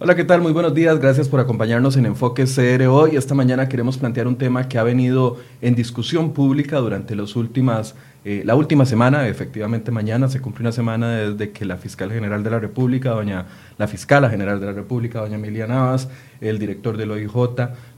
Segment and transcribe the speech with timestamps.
[0.00, 0.40] Hola, ¿qué tal?
[0.40, 1.00] Muy buenos días.
[1.00, 3.16] Gracias por acompañarnos en Enfoque CR hoy.
[3.16, 7.96] Esta mañana queremos plantear un tema que ha venido en discusión pública durante los últimas
[8.24, 12.44] eh, la última semana, efectivamente mañana, se cumple una semana desde que la fiscal general
[12.44, 13.46] de la República, doña,
[13.78, 16.10] la fiscala general de la República, doña Emilia Navas,
[16.40, 17.32] el director del OIJ,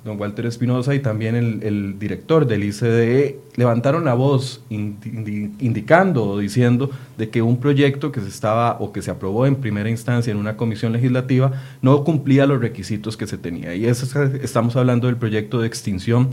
[0.04, 6.90] don Walter Espinosa, y también el, director del ICDE, levantaron la voz indicando o diciendo
[7.18, 10.38] de que un proyecto que se estaba o que se aprobó en primera instancia en
[10.38, 13.74] una comisión legislativa no cumplía los requisitos que se tenía.
[13.74, 16.30] Y eso estamos hablando del proyecto de extinción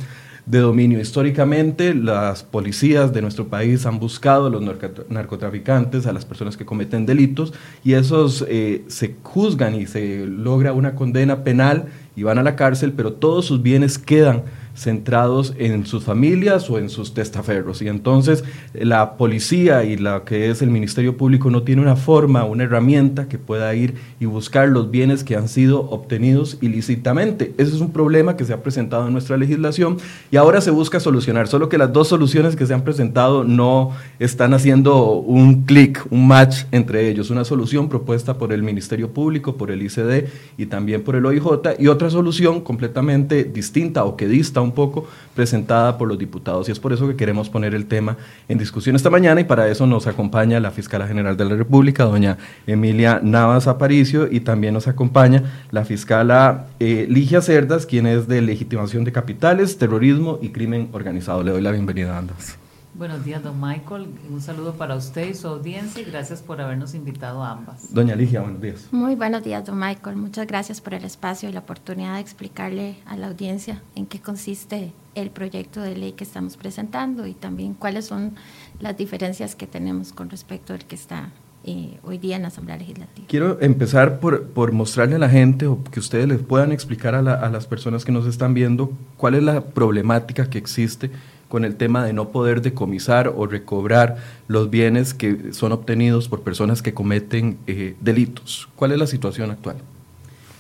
[0.48, 1.00] de dominio.
[1.00, 4.64] Históricamente, las policías de nuestro país han buscado a los
[5.10, 7.54] narcotraficantes, a las personas que cometen delitos,
[7.84, 12.56] y esos eh, se juzgan y se logra una condena penal y van a la
[12.56, 14.44] cárcel, pero todos sus bienes quedan
[14.78, 17.82] centrados en sus familias o en sus testaferros.
[17.82, 22.46] Y entonces la policía y la que es el Ministerio Público no tiene una forma,
[22.46, 27.54] una herramienta que pueda ir y buscar los bienes que han sido obtenidos ilícitamente.
[27.58, 29.98] Ese es un problema que se ha presentado en nuestra legislación
[30.32, 33.92] y ahora se busca solucionar, solo que las dos soluciones que se han presentado no
[34.20, 37.32] están haciendo un clic, un match entre ellos.
[37.32, 41.48] Una solución propuesta por el Ministerio Público, por el ICD y también por el OIJ
[41.80, 46.70] y otra solución completamente distinta o que dista un poco presentada por los diputados.
[46.70, 49.68] Y es por eso que queremos poner el tema en discusión esta mañana y para
[49.68, 52.38] eso nos acompaña la fiscala general de la República, doña
[52.68, 58.42] Emilia Navas Aparicio, y también nos acompaña la fiscala eh, Ligia Cerdas, quien es de
[58.42, 61.44] legitimación de capitales, terrorismo y crimen organizado.
[61.44, 62.67] Le doy la bienvenida a ambas.
[62.98, 64.08] Buenos días, don Michael.
[64.32, 67.94] Un saludo para usted y su audiencia y gracias por habernos invitado a ambas.
[67.94, 68.88] Doña Ligia, buenos días.
[68.90, 70.16] Muy buenos días, don Michael.
[70.16, 74.20] Muchas gracias por el espacio y la oportunidad de explicarle a la audiencia en qué
[74.20, 78.34] consiste el proyecto de ley que estamos presentando y también cuáles son
[78.80, 81.30] las diferencias que tenemos con respecto al que está
[81.66, 83.28] eh, hoy día en la Asamblea Legislativa.
[83.30, 87.20] Quiero empezar por, por, mostrarle a la gente o que ustedes les puedan explicar a,
[87.20, 91.12] a las personas que nos están viendo cuál es la problemática que existe
[91.48, 94.18] con el tema de no poder decomisar o recobrar
[94.48, 98.68] los bienes que son obtenidos por personas que cometen eh, delitos.
[98.76, 99.78] ¿Cuál es la situación actual?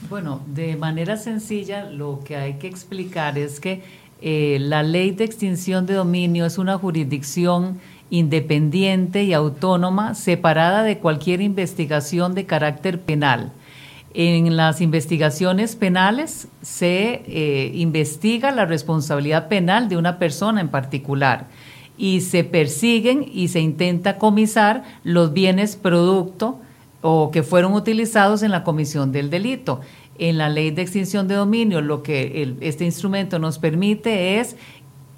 [0.09, 3.81] Bueno, de manera sencilla, lo que hay que explicar es que
[4.22, 7.79] eh, la ley de extinción de dominio es una jurisdicción
[8.09, 13.51] independiente y autónoma, separada de cualquier investigación de carácter penal.
[14.19, 21.45] En las investigaciones penales se eh, investiga la responsabilidad penal de una persona en particular
[22.00, 26.59] y se persiguen y se intenta comisar los bienes producto
[27.03, 29.81] o que fueron utilizados en la comisión del delito.
[30.17, 34.55] En la ley de extinción de dominio lo que este instrumento nos permite es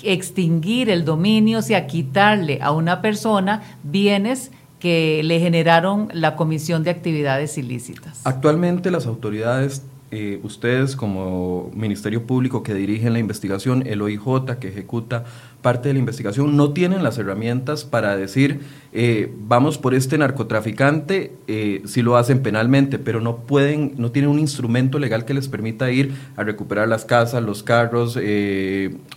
[0.04, 6.84] extinguir el dominio, o sea, quitarle a una persona bienes que le generaron la Comisión
[6.84, 8.22] de Actividades Ilícitas.
[8.24, 14.70] Actualmente las autoridades, eh, ustedes como Ministerio Público que dirigen la investigación, el OIJ que
[14.70, 15.26] ejecuta
[15.62, 18.62] parte de la investigación, no tienen las herramientas para decir,
[18.94, 24.32] eh, vamos por este narcotraficante, eh, si lo hacen penalmente, pero no pueden, no tienen
[24.32, 28.18] un instrumento legal que les permita ir a recuperar las casas, los carros,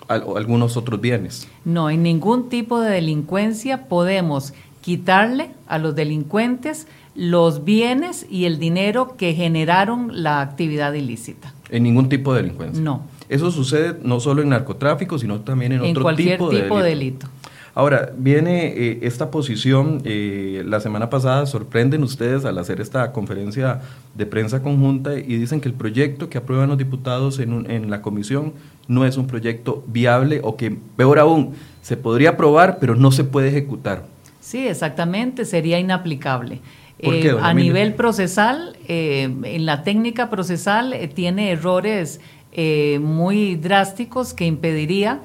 [0.09, 1.47] algunos otros bienes.
[1.65, 8.59] No, en ningún tipo de delincuencia podemos quitarle a los delincuentes los bienes y el
[8.59, 11.55] dinero que generaron la actividad ilícita.
[11.71, 12.83] En ningún tipo de delincuencia.
[12.83, 13.03] No.
[13.29, 17.29] Eso sucede no solo en narcotráfico, sino también en, otro tipo, de, tipo de delito.
[17.75, 23.81] Ahora, viene eh, esta posición, eh, la semana pasada sorprenden ustedes al hacer esta conferencia
[24.15, 28.03] de prensa conjunta y dicen que el proyecto que aprueban los diputados en, en la
[28.03, 28.53] comisión
[28.89, 33.25] no es un proyecto viable o que, peor aún, se podría aprobar, pero no se
[33.25, 34.12] puede ejecutar.
[34.53, 36.61] Sí, exactamente, sería inaplicable.
[36.99, 42.21] Eh, a nivel procesal, eh, en la técnica procesal eh, tiene errores
[43.01, 45.21] muy drásticos que impediría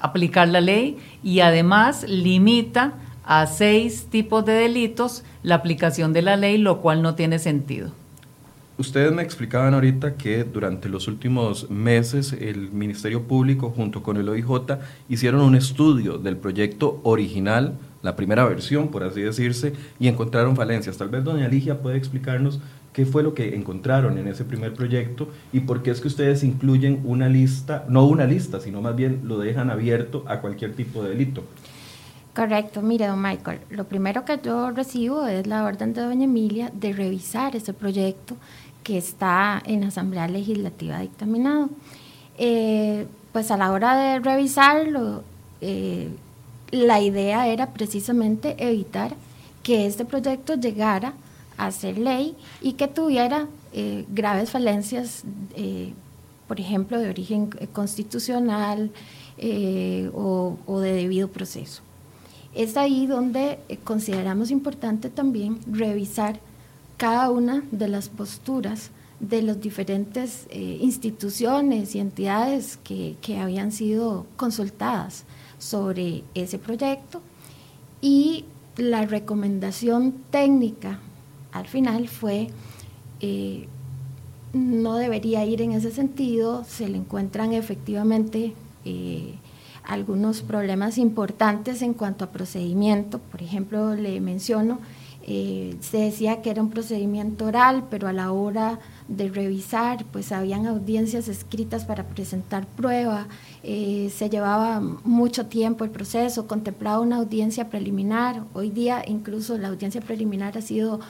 [0.00, 6.38] aplicar la ley y además limita a seis tipos de delitos la aplicación de la
[6.38, 7.92] ley, lo cual no tiene sentido.
[8.78, 14.28] Ustedes me explicaban ahorita que durante los últimos meses el Ministerio Público junto con el
[14.28, 14.78] OIJ
[15.08, 20.96] hicieron un estudio del proyecto original, la primera versión, por así decirse, y encontraron falencias.
[20.96, 22.60] Tal vez doña Ligia puede explicarnos
[22.92, 26.44] qué fue lo que encontraron en ese primer proyecto y por qué es que ustedes
[26.44, 31.02] incluyen una lista, no una lista, sino más bien lo dejan abierto a cualquier tipo
[31.02, 31.42] de delito.
[32.38, 36.70] Correcto, mire, don Michael, lo primero que yo recibo es la orden de doña Emilia
[36.72, 38.36] de revisar ese proyecto
[38.88, 41.68] que está en Asamblea Legislativa dictaminado.
[42.38, 45.24] Eh, pues a la hora de revisarlo,
[45.60, 46.08] eh,
[46.70, 49.14] la idea era precisamente evitar
[49.62, 51.12] que este proyecto llegara
[51.58, 55.24] a ser ley y que tuviera eh, graves falencias,
[55.54, 55.92] eh,
[56.46, 58.90] por ejemplo, de origen constitucional
[60.14, 61.82] o, o de debido proceso.
[62.54, 66.40] Es ahí donde consideramos importante también revisar
[66.98, 68.90] cada una de las posturas
[69.20, 75.24] de las diferentes eh, instituciones y entidades que, habían sido consultadas
[75.58, 77.22] sobre ese proyecto.
[78.00, 78.44] Y
[78.76, 81.00] la recomendación técnica
[81.52, 82.48] al final fue
[83.20, 83.66] eh,
[84.52, 88.54] no debería ir en ese sentido, se le encuentran efectivamente
[88.84, 89.34] eh,
[89.84, 94.78] algunos problemas importantes en cuanto a procedimiento, por ejemplo, le menciono,
[95.80, 98.78] se decía que era un procedimiento oral, pero a la hora
[99.08, 103.26] de revisar, pues habían audiencias escritas para presentar prueba,
[103.62, 109.68] eh, se llevaba mucho tiempo el proceso, contemplaba una audiencia preliminar, hoy día incluso la
[109.68, 111.00] audiencia preliminar ha sido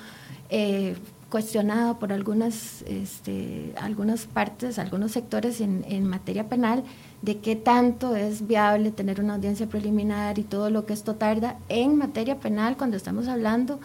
[0.50, 0.97] eh,
[1.31, 6.82] cuestionada por algunas, este, algunas partes, algunos sectores en, en materia penal,
[7.23, 11.59] de qué tanto es viable tener una audiencia preliminar y todo lo que esto tarda
[11.69, 13.81] en materia penal cuando estamos hablando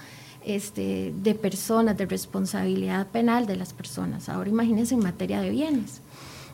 [0.45, 4.29] este, de personas, de responsabilidad penal de las personas.
[4.29, 6.01] Ahora imagínense en materia de bienes.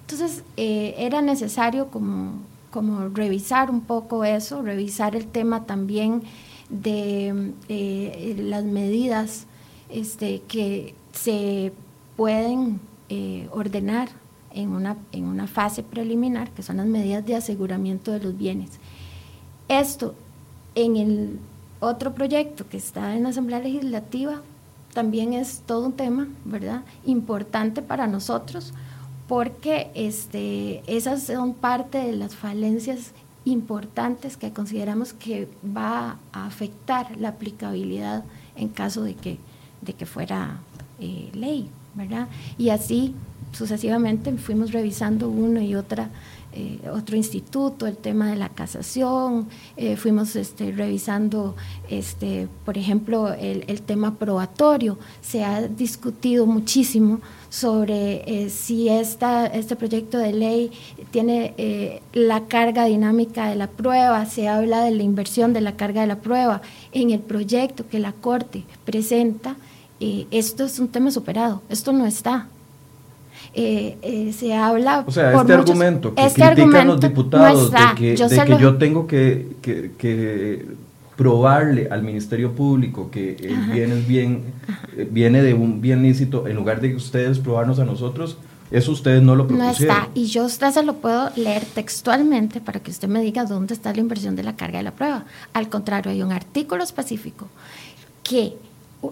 [0.01, 2.33] Entonces, eh, era necesario como,
[2.71, 6.23] como revisar un poco eso, revisar el tema también
[6.69, 9.45] de eh, las medidas
[9.89, 11.73] este, que se
[12.15, 12.79] pueden
[13.09, 14.09] eh, ordenar
[14.53, 18.71] en una, en una fase preliminar, que son las medidas de aseguramiento de los bienes.
[19.67, 20.15] Esto
[20.75, 21.39] en el
[21.79, 24.41] otro proyecto que está en la Asamblea Legislativa
[24.93, 26.81] también es todo un tema, ¿verdad?
[27.05, 28.73] Importante para nosotros
[29.27, 33.11] porque este, esas son parte de las falencias
[33.45, 38.23] importantes que consideramos que va a afectar la aplicabilidad
[38.55, 39.37] en caso de que,
[39.81, 40.59] de que fuera
[40.99, 42.27] eh, ley, ¿verdad?
[42.57, 43.13] Y así
[43.51, 46.09] sucesivamente fuimos revisando una y otra
[46.51, 49.47] eh, otro instituto, el tema de la casación,
[49.77, 51.55] eh, fuimos este, revisando,
[51.89, 54.97] este, por ejemplo, el, tema probatorio.
[55.21, 60.71] Se ha discutido muchísimo sobre eh, si esta, este proyecto de ley
[61.11, 66.01] tiene la carga dinámica de la prueba, se habla de la inversión de la carga
[66.01, 66.61] de la prueba.
[66.91, 69.55] En el proyecto que la Corte presenta,
[69.99, 72.47] esto es un tema superado, esto no está.
[73.53, 75.03] Eh, eh, se habla...
[75.07, 80.65] O sea, este argumento que este critican los diputados de que yo, yo tengo que,
[81.15, 84.43] probarle al Ministerio Público que el bien es bien,
[85.11, 88.37] viene de un bien lícito, en lugar de que ustedes probarnos a nosotros,
[88.71, 89.95] eso ustedes no lo propusieron.
[89.95, 93.45] No está, y yo usted se lo puedo leer textualmente para que usted me diga
[93.45, 95.25] dónde está la inversión de la carga de la prueba.
[95.53, 97.47] Al contrario, hay un artículo específico
[98.23, 98.53] que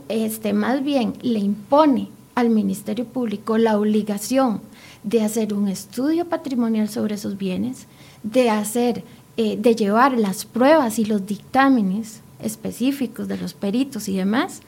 [0.09, 4.61] este, más bien le impone al Ministerio Público la obligación
[5.01, 7.87] de hacer un estudio patrimonial sobre esos bienes,
[8.21, 9.03] de hacer,
[9.37, 14.61] eh, de llevar las pruebas y los dictámenes específicos de los peritos y demás,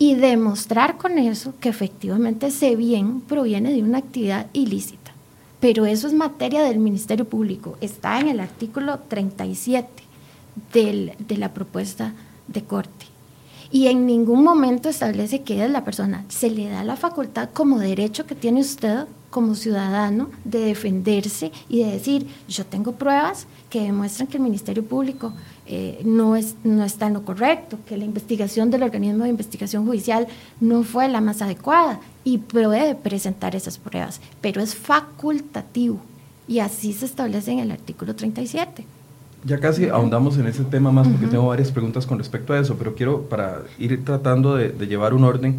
[0.00, 5.12] y demostrar con eso que efectivamente ese bien proviene de una actividad ilícita.
[5.60, 9.86] Pero eso es materia del Ministerio Público, está en el artículo 37
[10.72, 12.14] de la propuesta
[12.48, 13.11] de corte
[13.72, 16.24] y en ningún momento establece que es la persona.
[16.28, 21.82] Se le da la facultad como derecho que tiene usted como ciudadano de defenderse y
[21.82, 25.32] de decir, yo tengo pruebas que demuestran que el Ministerio Público
[25.64, 29.86] eh, no, es, no está en lo correcto, que la investigación del organismo de investigación
[29.86, 30.28] judicial
[30.60, 35.98] no fue la más adecuada y puede presentar esas pruebas, pero es facultativo
[36.46, 38.84] y así se establece en el artículo 37.
[39.44, 42.76] Ya casi ahondamos en ese tema más porque tengo varias preguntas con respecto a eso,
[42.78, 45.58] pero quiero, para ir tratando de, llevar un orden,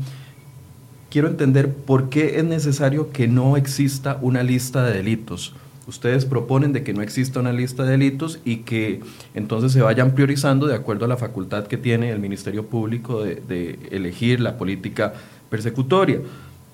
[1.09, 5.53] quiero entender por qué es necesario que no exista una lista de delitos.
[5.85, 9.01] Ustedes proponen de que no exista una lista de delitos y que
[9.33, 13.41] entonces se vayan priorizando de acuerdo a la facultad que tiene el Ministerio Público de,
[13.47, 15.13] de elegir la política
[15.49, 16.21] persecutoria.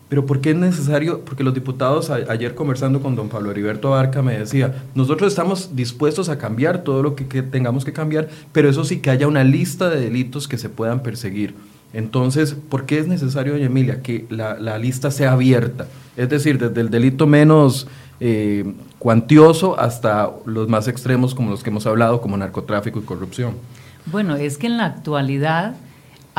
[0.10, 1.24] Pero ¿por qué es necesario?
[1.24, 6.30] Porque los diputados, ayer conversando con don Pablo Heriberto Abarca, me decía, nosotros estamos dispuestos
[6.30, 9.88] a cambiar todo lo que, tengamos que cambiar, pero eso sí que haya una lista
[9.88, 11.54] de delitos que se puedan perseguir.
[11.94, 15.88] Entonces, ¿por qué es necesario, doña Emilia, que la, lista sea abierta?
[16.18, 17.88] Es decir, desde el delito menos
[18.20, 23.54] eh, cuantioso hasta los más extremos como los que hemos hablado, como narcotráfico y corrupción.
[24.08, 25.76] Bueno, es que en la actualidad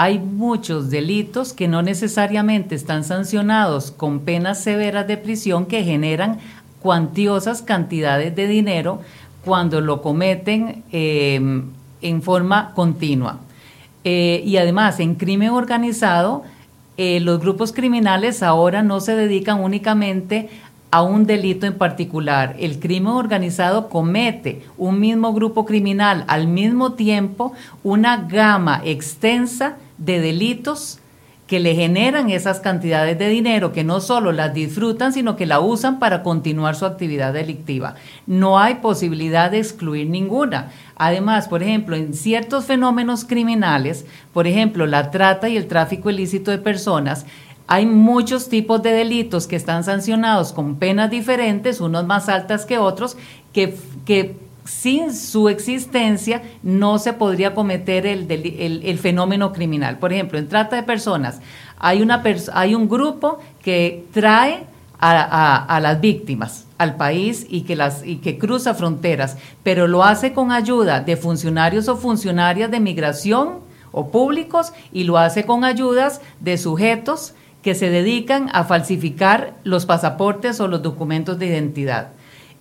[0.02, 6.38] hay muchos delitos que no necesariamente están sancionados con penas severas de prisión que generan
[6.80, 9.02] cuantiosas cantidades de dinero
[9.44, 11.64] cuando lo cometen em,
[12.00, 13.40] en forma continua.
[14.04, 16.44] Eh, y además, en crimen organizado,
[16.96, 20.48] eh, los grupos criminales ahora no se dedican únicamente
[20.90, 22.56] a un delito en particular.
[22.58, 27.52] El crimen organizado comete un mismo grupo criminal al mismo tiempo
[27.84, 30.98] una gama extensa de delitos
[31.46, 35.58] que le generan esas cantidades de dinero, que no solo las disfrutan, sino que la
[35.58, 37.96] usan para continuar su actividad delictiva.
[38.28, 40.70] No hay posibilidad de excluir ninguna.
[40.94, 46.52] Además, por ejemplo, en ciertos fenómenos criminales, por ejemplo, la trata y el tráfico ilícito
[46.52, 47.26] de personas,
[47.66, 52.78] hay muchos tipos de delitos que están sancionados con penas diferentes, unos más altas que
[52.78, 53.16] otros,
[53.52, 59.98] que, que sin su existencia no se podría cometer el, fenómeno criminal.
[59.98, 61.40] Por ejemplo, en trata de personas,
[61.78, 64.64] hay, una hay un grupo que trae
[65.00, 70.32] a, las víctimas al país y que, las, y que cruza fronteras, pero lo hace
[70.32, 73.60] con ayuda de funcionarios o funcionarias de migración
[73.92, 79.86] o públicos y lo hace con ayudas de sujetos que se dedican a falsificar los
[79.86, 82.08] pasaportes o los documentos de identidad.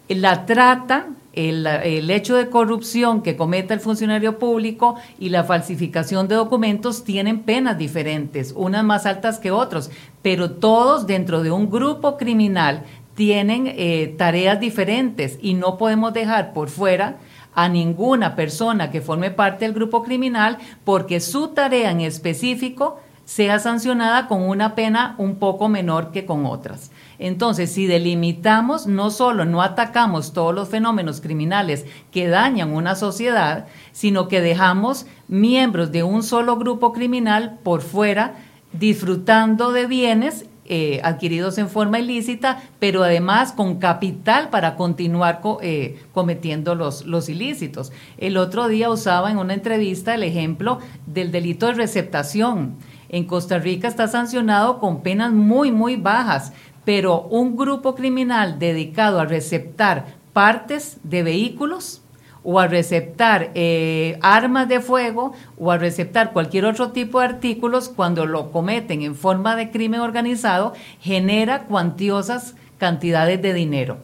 [0.09, 1.07] La trata
[1.47, 7.43] el, hecho de corrupción que cometa el funcionario público y la falsificación de documentos tienen
[7.43, 9.89] penas diferentes, unas más altas que otros,
[10.21, 12.83] pero todos dentro de un grupo criminal
[13.15, 17.17] tienen eh, tareas diferentes y no podemos dejar por fuera
[17.53, 23.59] a ninguna persona que forme parte del grupo criminal porque su tarea en específico sea
[23.59, 26.91] sancionada con una pena un poco menor que con otras.
[27.19, 33.67] Entonces, si delimitamos, no solo no atacamos todos los fenómenos criminales que dañan una sociedad,
[33.91, 38.35] sino que dejamos miembros de un solo grupo criminal por fuera
[38.71, 45.99] disfrutando de bienes eh, adquiridos en forma ilícita, pero además con capital para continuar eh,
[46.13, 47.91] cometiendo los, los ilícitos.
[48.19, 52.75] El otro día usaba en una entrevista el ejemplo del delito de receptación.
[53.09, 56.53] En Costa Rica está sancionado con penas muy, muy bajas
[56.85, 62.01] pero un grupo criminal dedicado a receptar partes de vehículos
[62.43, 67.89] o a receptar eh, armas de fuego o a receptar cualquier otro tipo de artículos
[67.89, 73.97] cuando lo cometen en forma de crimen organizado, genera cuantiosas cantidades de dinero,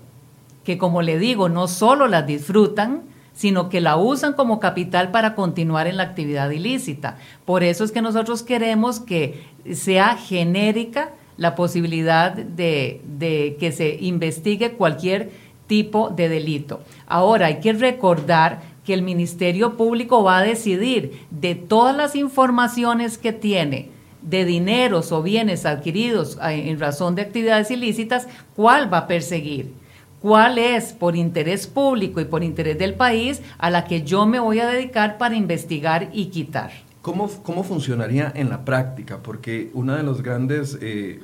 [0.64, 3.04] que como le digo, no solo las disfrutan,
[3.34, 7.18] sino que la usan como capital para continuar en la actividad ilícita.
[7.44, 14.74] Por eso es que nosotros queremos que sea genérica la posibilidad de, que se investigue
[14.74, 15.32] cualquier
[15.68, 16.82] tipo de delito.
[17.08, 23.18] Ahora, hay que recordar que el Ministerio Público va a decidir de todas las informaciones
[23.18, 23.90] que tiene
[24.22, 29.74] de dineros o bienes adquiridos en razón de actividades ilícitas, cuál va a perseguir,
[30.22, 34.40] cuál es por interés público y por interés del país a la que yo me
[34.40, 36.72] voy a dedicar para investigar y quitar.
[37.06, 39.20] ¿Cómo, ¿Cómo funcionaría en la práctica?
[39.22, 41.20] Porque una de las grandes eh,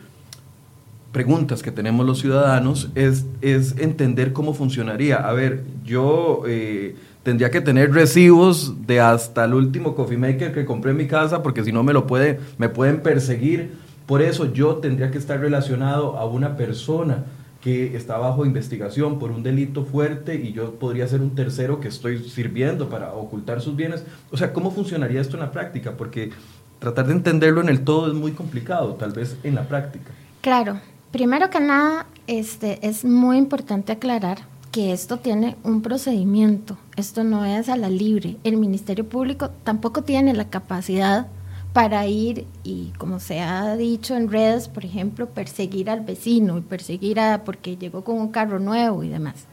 [1.11, 5.15] preguntas que tenemos los ciudadanos es, es entender cómo funcionaría.
[5.15, 10.65] A ver, yo eh, tendría que tener recibos de hasta el último coffee maker que
[10.65, 13.71] compré en mi casa, porque si no me lo puede, me pueden perseguir.
[14.05, 17.25] Por eso yo tendría que estar relacionado a una persona
[17.61, 21.89] que está bajo investigación por un delito fuerte y yo podría ser un tercero que
[21.89, 24.03] estoy sirviendo para ocultar sus bienes.
[24.31, 25.91] O sea, ¿cómo funcionaría esto en la práctica?
[25.95, 26.31] Porque
[26.79, 30.11] tratar de entenderlo en el todo es muy complicado, tal vez en la práctica.
[30.41, 34.39] Claro, primero que nada, este, es muy importante aclarar
[34.71, 38.37] que esto tiene un procedimiento, esto no es a la libre.
[38.43, 41.27] El Ministerio Público tampoco tiene la capacidad
[41.73, 46.61] para ir y, como se ha dicho en redes, por ejemplo, perseguir al vecino y
[46.61, 49.45] perseguir a porque llegó con un carro nuevo y demás.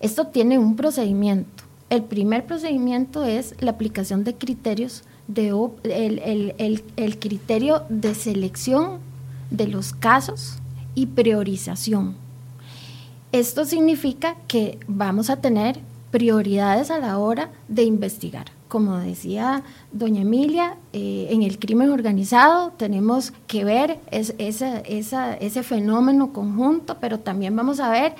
[0.00, 1.64] Esto tiene un procedimiento.
[1.90, 5.48] El primer procedimiento es la aplicación de criterios, de,
[6.96, 8.98] el, criterio de selección
[9.50, 10.58] de los casos
[10.94, 12.16] y priorización.
[13.32, 19.62] Esto significa que vamos a tener prioridades a la hora de investigar como decía
[19.92, 27.54] doña Emilia, eh, en el crimen organizado tenemos que ver ese fenómeno conjunto, pero también
[27.54, 28.16] vamos a ver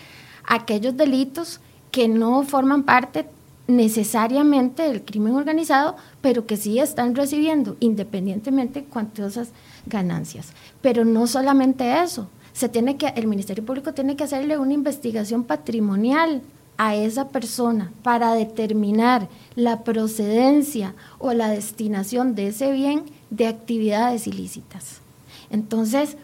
[0.46, 1.58] aquellos delitos
[1.90, 3.26] que no forman parte
[3.66, 9.48] necesariamente del crimen organizado, pero que sí están recibiendo independientemente cuantiosas
[9.86, 10.52] ganancias.
[10.80, 15.42] Pero no solamente eso, se tiene que, el Ministerio Público tiene que hacerle una investigación
[15.42, 16.42] patrimonial
[16.76, 24.26] a esa persona para determinar la procedencia o la destinación de ese bien de actividades
[24.26, 25.00] ilícitas.
[25.50, 26.16] Entonces,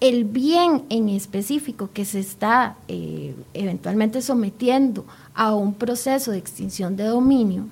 [0.00, 6.96] el bien en específico que se está eh, eventualmente sometiendo a un proceso de extinción
[6.96, 7.66] de dominio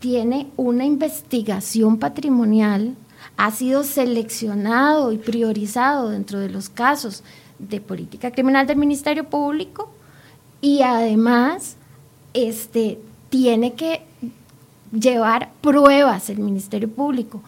[0.00, 2.96] tiene una investigación patrimonial
[3.36, 7.22] ha sido seleccionado y priorizado dentro de los casos
[7.58, 9.90] de política criminal del Ministerio Público
[10.62, 11.76] y además
[12.32, 14.00] este, tiene que
[14.98, 17.42] llevar pruebas el Ministerio Público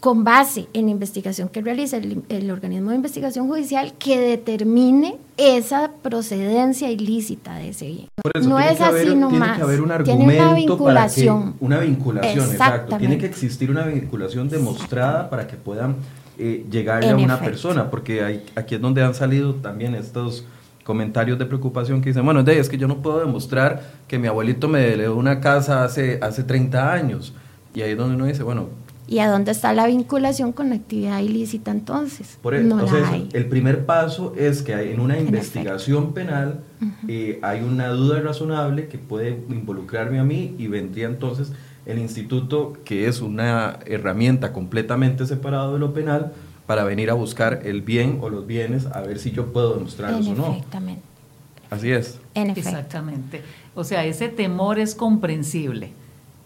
[0.00, 6.90] con base en investigación que realiza el, organismo de investigación judicial que determine esa procedencia
[6.90, 8.08] ilícita de ese bien.
[8.48, 9.30] no es así nomás.
[9.40, 11.54] Tiene que haber un argumento tiene una vinculación.
[11.60, 12.96] una vinculación, exacto.
[12.96, 15.96] Tiene que existir una vinculación demostrada para que puedan
[16.38, 20.46] eh, llegarle a una persona, porque hay, aquí es donde han salido también estos
[20.84, 24.68] comentarios de preocupación que dicen, bueno, es que yo no puedo demostrar que mi abuelito
[24.68, 27.34] me delegó una casa hace, hace 30 años.
[27.74, 28.68] Y ahí es donde uno dice, bueno,
[29.10, 32.38] ¿Y a dónde está la vinculación con la actividad ilícita entonces?
[32.40, 32.78] Por eso,
[33.32, 36.60] el primer paso es que en una investigación penal
[37.08, 41.52] eh, hay una duda razonable que puede involucrarme a mí y vendría entonces
[41.86, 46.32] el instituto, que es una herramienta completamente separada de lo penal,
[46.70, 50.28] para venir a buscar el bien o los bienes a ver si yo puedo demostrarlos
[50.28, 50.46] o no.
[50.52, 51.02] Exactamente.
[51.68, 52.20] Así es.
[52.34, 53.42] Exactamente.
[53.74, 55.90] O sea, ese temor es comprensible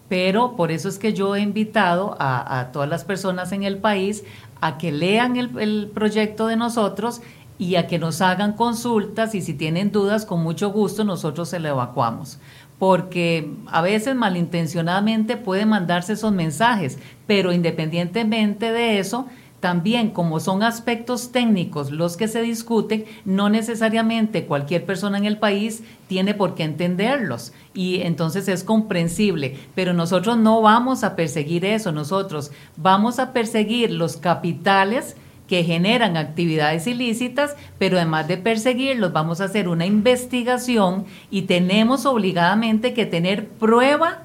[0.09, 4.25] pero por eso es que yo he invitado a, todas las personas en el país
[4.62, 7.21] a que lean el, proyecto de nosotros
[7.59, 11.59] y a que nos hagan consultas y si tienen dudas, con mucho gusto nosotros se
[11.59, 12.38] lo evacuamos.
[12.78, 19.26] Porque a veces malintencionadamente pueden mandarse esos mensajes, pero independientemente de eso,
[19.64, 25.38] también, como son aspectos técnicos los que se discuten, no necesariamente cualquier persona en el
[25.38, 27.54] país tiene por qué entenderlos.
[27.73, 33.90] Y entonces es comprensible, pero nosotros no vamos a perseguir eso, nosotros vamos a perseguir
[33.90, 35.16] los capitales
[35.49, 42.04] que generan actividades ilícitas, pero además de perseguirlos vamos a hacer una investigación y tenemos
[42.04, 44.25] obligadamente que tener prueba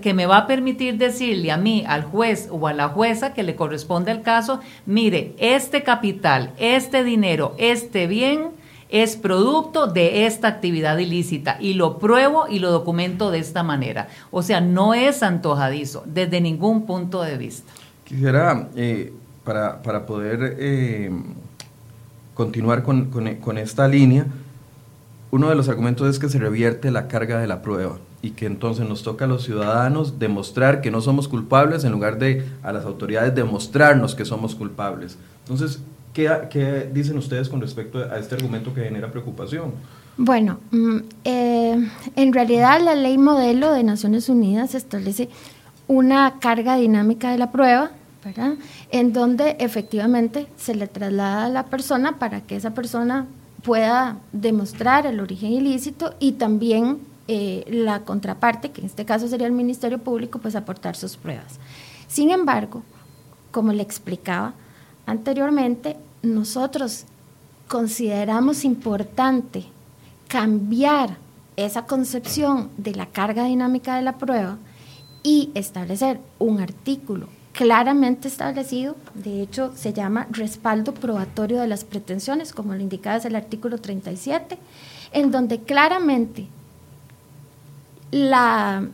[0.00, 3.42] que me va a permitir decirle a mí, al juez o a la jueza que
[3.42, 8.48] le corresponde el caso, mire, este capital, este dinero, este bien
[8.88, 14.08] es producto de esta actividad ilícita y lo pruebo y lo documento de esta manera.
[14.30, 17.70] O sea, no es antojadizo desde ningún punto de vista.
[18.04, 19.12] Quisiera, eh,
[19.44, 21.10] para, para, poder eh,
[22.32, 24.24] continuar con, con esta línea,
[25.30, 28.46] uno de los argumentos es que se revierte la carga de la prueba y que
[28.46, 32.72] entonces nos toca a los ciudadanos demostrar que no somos culpables en lugar de a
[32.72, 35.16] las autoridades demostrarnos que somos culpables.
[35.44, 35.80] Entonces,
[36.12, 39.72] ¿qué, qué dicen ustedes con respecto a este argumento que genera preocupación?
[40.16, 45.28] Bueno, mm, eh, en realidad la ley modelo de Naciones Unidas establece
[45.86, 47.92] una carga dinámica de la prueba,
[48.24, 48.54] ¿verdad?
[48.90, 53.26] En donde efectivamente se le traslada a la persona para que esa persona
[53.62, 59.46] pueda demostrar el origen ilícito y también eh, la contraparte, que en este caso sería
[59.46, 61.58] el Ministerio Público, pues aportar sus pruebas.
[62.08, 62.82] Sin embargo,
[63.50, 64.54] como le explicaba
[65.06, 67.04] anteriormente, nosotros
[67.68, 69.64] consideramos importante
[70.26, 71.18] cambiar
[71.56, 74.56] esa concepción de la carga dinámica de la prueba
[75.22, 82.52] y establecer un artículo claramente establecido, de hecho se llama respaldo probatorio de las pretensiones,
[82.52, 84.56] como lo indicaba es el artículo 37,
[85.12, 86.46] en donde claramente
[88.10, 88.88] la,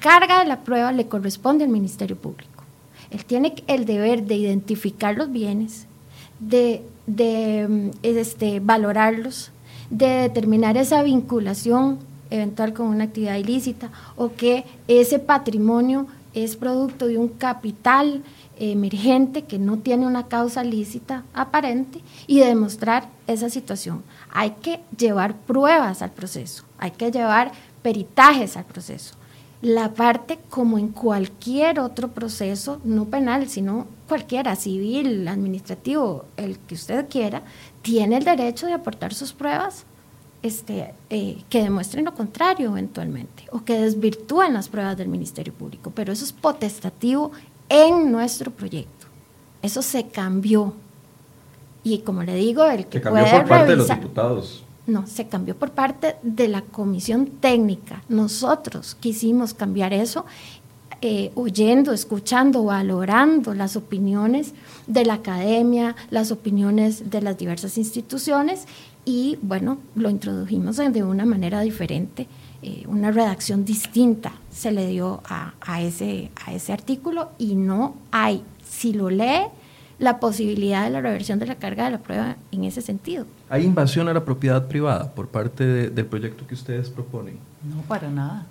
[0.00, 2.64] carga de la prueba le corresponde al Ministerio Público.
[3.10, 5.86] Él tiene el deber de identificar los bienes,
[6.38, 9.50] de, mm, este, valorarlos,
[9.90, 11.98] de determinar esa vinculación
[12.30, 18.22] eventual con una actividad ilícita o que ese patrimonio es producto de un capital
[18.58, 24.02] emergente que no tiene una causa lícita aparente y demostrar esa situación.
[24.30, 29.14] Hay que llevar pruebas al proceso, hay que llevar peritajes al proceso.
[29.60, 36.74] La parte, como en cualquier otro proceso, no penal, sino cualquiera, civil, administrativo, el que
[36.74, 37.42] usted quiera,
[37.80, 39.84] tiene el derecho de aportar sus pruebas
[40.42, 45.92] este, eh, que demuestren lo contrario eventualmente o que desvirtúen las pruebas del Ministerio Público.
[45.94, 47.30] Pero eso es potestativo
[47.68, 49.06] en nuestro proyecto.
[49.62, 50.74] Eso se cambió.
[51.84, 54.64] Y como le digo, el que se cambió por parte de los diputados.
[54.86, 58.02] No, se cambió por parte de la comisión técnica.
[58.08, 60.26] Nosotros quisimos cambiar eso,
[61.00, 64.54] eh, oyendo, escuchando, valorando las opiniones
[64.86, 68.66] de la academia, las opiniones de las diversas instituciones
[69.04, 72.28] y bueno, lo introdujimos de una manera diferente,
[72.62, 78.44] eh, una redacción distinta se le dio a, ese, a ese artículo y no hay,
[78.64, 79.46] si lo lee,
[79.98, 83.26] la posibilidad de la reversión de la carga de la prueba en ese sentido.
[83.48, 87.38] ¿Hay invasión a la propiedad privada por parte del proyecto que ustedes proponen?
[87.62, 88.46] No, para nada.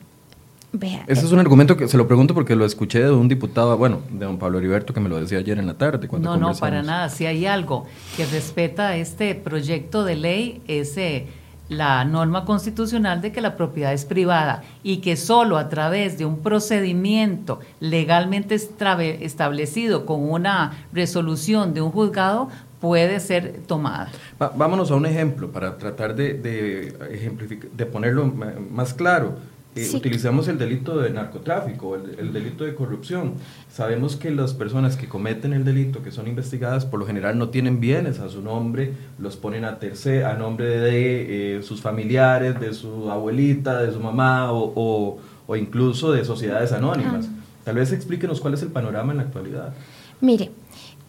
[1.08, 4.00] Ese es un argumento que se lo pregunto porque lo escuché de un diputado, bueno,
[4.10, 6.08] de don Pablo Heriberto, que me lo decía ayer en la tarde.
[6.08, 7.10] Cuando no, no, para nada.
[7.10, 11.28] Si hay algo que respeta este proyecto de ley, es eh,
[11.72, 16.26] la norma constitucional de que la propiedad es privada y que solo a través de
[16.26, 22.50] un procedimiento legalmente establecido con una resolución de un juzgado
[22.82, 24.10] puede ser tomada.
[24.38, 29.36] vámonos a un ejemplo para tratar de, de, de ponerlo más claro
[29.74, 33.36] eh, utilizamos el delito de narcotráfico, el, delito de corrupción.
[33.72, 37.50] Sabemos que las personas que cometen el delito, que son investigadas, por lo general no
[37.50, 42.60] tienen bienes a su nombre, los ponen a tercer, a nombre de eh, sus familiares,
[42.60, 47.30] de su abuelita, de su mamá o, o, incluso de sociedades anónimas.
[47.64, 49.74] Tal vez explíquenos cuál es el panorama en la actualidad.
[50.20, 50.52] Mire,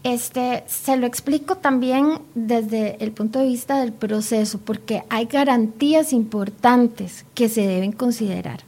[0.04, 6.12] este, se lo explico también desde el punto de vista del proceso, porque hay garantías
[6.12, 8.60] importantes que se deben considerar.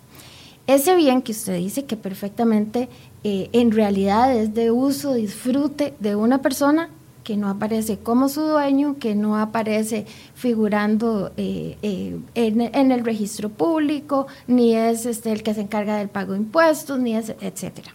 [0.66, 2.88] Ese bien que usted dice que perfectamente
[3.25, 6.88] eh, en realidad es de uso, disfrute de una persona
[7.25, 13.49] que no aparece como su dueño, que no aparece figurando eh, eh, en, el registro
[13.49, 17.92] público, ni es este, el que se encarga del pago de impuestos, ni es, etcétera.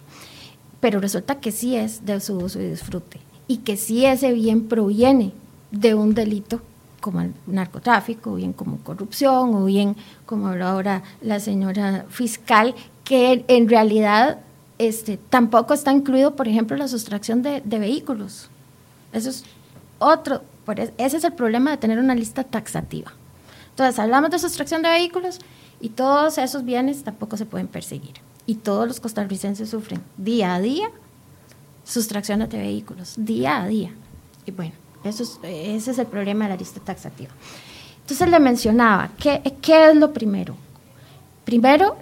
[0.80, 4.68] Pero resulta que sí es de su uso y disfrute y que si ese bien
[4.68, 5.32] proviene
[5.72, 6.60] de un delito
[7.00, 13.44] como el narcotráfico, o bien como corrupción, o bien como ahora la señora fiscal, que
[13.48, 14.38] en realidad
[14.78, 18.48] este, tampoco está incluido, por ejemplo, la sustracción de, vehículos.
[19.12, 19.42] Eso es
[19.98, 20.42] otro,
[20.96, 23.12] ese es el problema de tener una lista taxativa.
[23.70, 25.40] Entonces, hablamos de sustracción de vehículos
[25.80, 28.14] y todos esos bienes tampoco se pueden perseguir.
[28.46, 30.88] Y todos los costarricenses sufren día a día
[31.90, 33.90] sustracciones de vehículos, día a día.
[34.46, 34.72] Y bueno,
[35.04, 37.30] eso es, ese es el problema de la lista taxativa.
[38.02, 40.54] Entonces le mencionaba, ¿qué, ¿qué es lo primero?
[41.44, 41.96] Primero,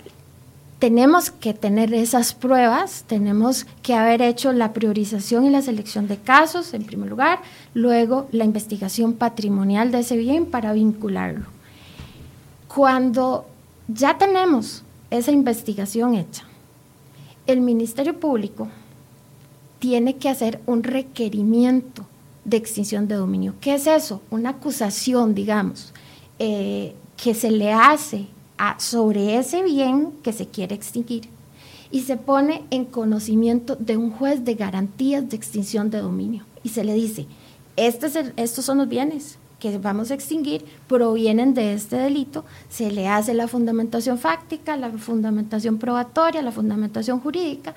[0.79, 6.19] tenemos que tener esas pruebas, tenemos que haber hecho la priorización y la selección de
[6.19, 7.41] casos, en primer lugar,
[7.75, 11.47] luego la investigación patrimonial de ese bien para vincularlo.
[12.69, 13.47] Cuando
[13.89, 16.45] ya tenemos esa investigación hecha,
[17.47, 18.69] el Ministerio Público
[19.79, 22.07] tiene que hacer un requerimiento
[22.45, 23.55] de extinción de dominio.
[23.61, 24.23] ¿Qué es eso?
[24.31, 25.93] Una acusación, digamos,
[26.39, 28.27] eh, que se le hace
[28.79, 31.29] sobre ese bien que se quiere extinguir
[31.91, 36.71] y se pone en conocimiento de un juez de garantías de extinción de dominio y
[36.71, 37.27] se le dice,
[37.77, 42.91] este es estos son los bienes que vamos a extinguir, provienen de este delito, se
[42.93, 47.75] le hace la fundamentación fáctica, la fundamentación probatoria, la fundamentación jurídica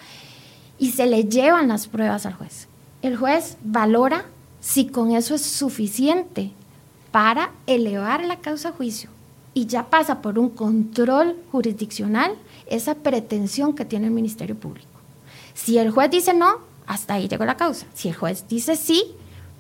[0.82, 2.68] y se le llevan las pruebas al juez.
[3.04, 4.26] El juez valora
[4.62, 6.50] si con eso es suficiente
[7.12, 9.12] para elevar la causa a juicio
[9.54, 12.34] y ya pasa por un control jurisdiccional
[12.66, 14.88] esa pretensión que tiene el Ministerio Público.
[15.54, 16.56] Si el juez dice no,
[16.88, 17.86] hasta ahí llegó la causa.
[17.94, 19.04] Si el juez dice sí,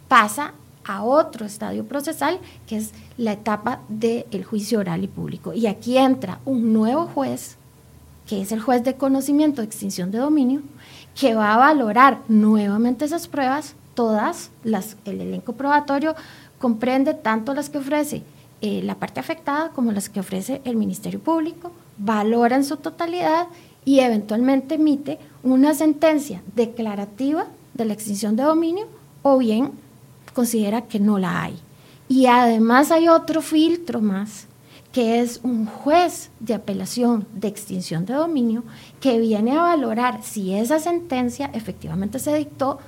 [0.07, 5.53] pasa a otro estadio procesal, que es la etapa del juicio oral y público.
[5.53, 7.57] Y aquí entra un nuevo juez,
[8.25, 10.63] que es el juez de conocimiento de extinción de dominio,
[11.19, 16.15] que va a valorar nuevamente esas pruebas, todas las, el elenco probatorio
[16.59, 18.23] comprende tanto las que ofrece
[18.61, 23.47] eh, la parte afectada como las que ofrece el Ministerio Público, valora en su totalidad
[23.83, 28.87] y eventualmente emite una sentencia declarativa de la extinción de dominio
[29.23, 29.71] o bien
[30.33, 31.59] considera que no la hay.
[32.07, 34.45] Y además hay otro filtro más
[34.91, 38.63] que es un juez de apelación de extinción de dominio
[38.99, 42.79] que viene a valorar si esa sentencia efectivamente se dictó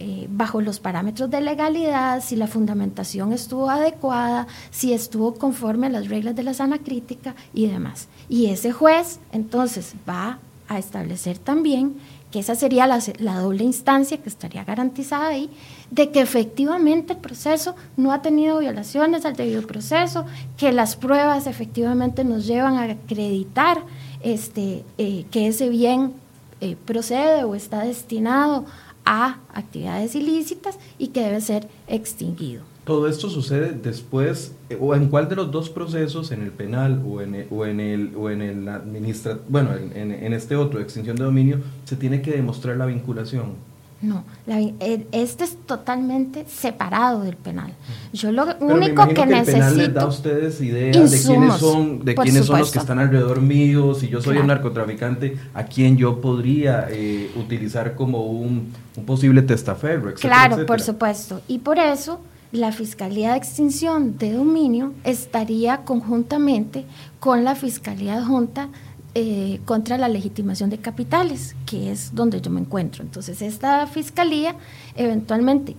[0.00, 5.90] eh, bajo los parámetros de legalidad, si la fundamentación estuvo adecuada, si estuvo conforme a
[5.90, 8.08] las reglas de la sana crítica y demás.
[8.28, 11.94] Y ese juez entonces va a establecer también
[12.34, 12.98] que esa sería la,
[13.38, 15.48] doble instancia que estaría garantizada ahí,
[15.92, 21.46] de que efectivamente el proceso no ha tenido violaciones al debido proceso, que las pruebas
[21.46, 23.84] efectivamente nos llevan a acreditar
[24.24, 26.12] este, eh, que ese bien
[26.60, 28.64] eh, procede o está destinado
[29.04, 32.73] a actividades ilícitas y que debe ser extinguido.
[32.84, 37.02] Todo esto sucede después, eh, o en cuál de los dos procesos, en el penal
[37.06, 40.80] o en el, o en el, o en el administra, bueno, en, en, este otro,
[40.80, 43.74] extinción de dominio, se tiene que demostrar la vinculación.
[44.02, 47.72] No, este es totalmente separado del penal.
[48.12, 49.38] Yo lo único que, necesito.
[49.38, 52.80] El penal les da a ustedes ideas de quiénes son, de quiénes son los que
[52.80, 53.94] están alrededor mío.
[53.94, 59.40] Si yo soy un narcotraficante, a quién yo podría eh, utilizar como un, un posible
[59.40, 61.40] testaferro, Claro, por supuesto.
[61.48, 62.20] Y por eso
[62.54, 66.84] la Fiscalía de Extinción de Dominio estaría conjuntamente
[67.18, 68.68] con la Fiscalía Junta
[69.16, 73.02] eh, contra la legitimación de capitales, que es donde yo me encuentro.
[73.02, 74.54] Entonces, esta fiscalía
[74.94, 75.74] eventualmente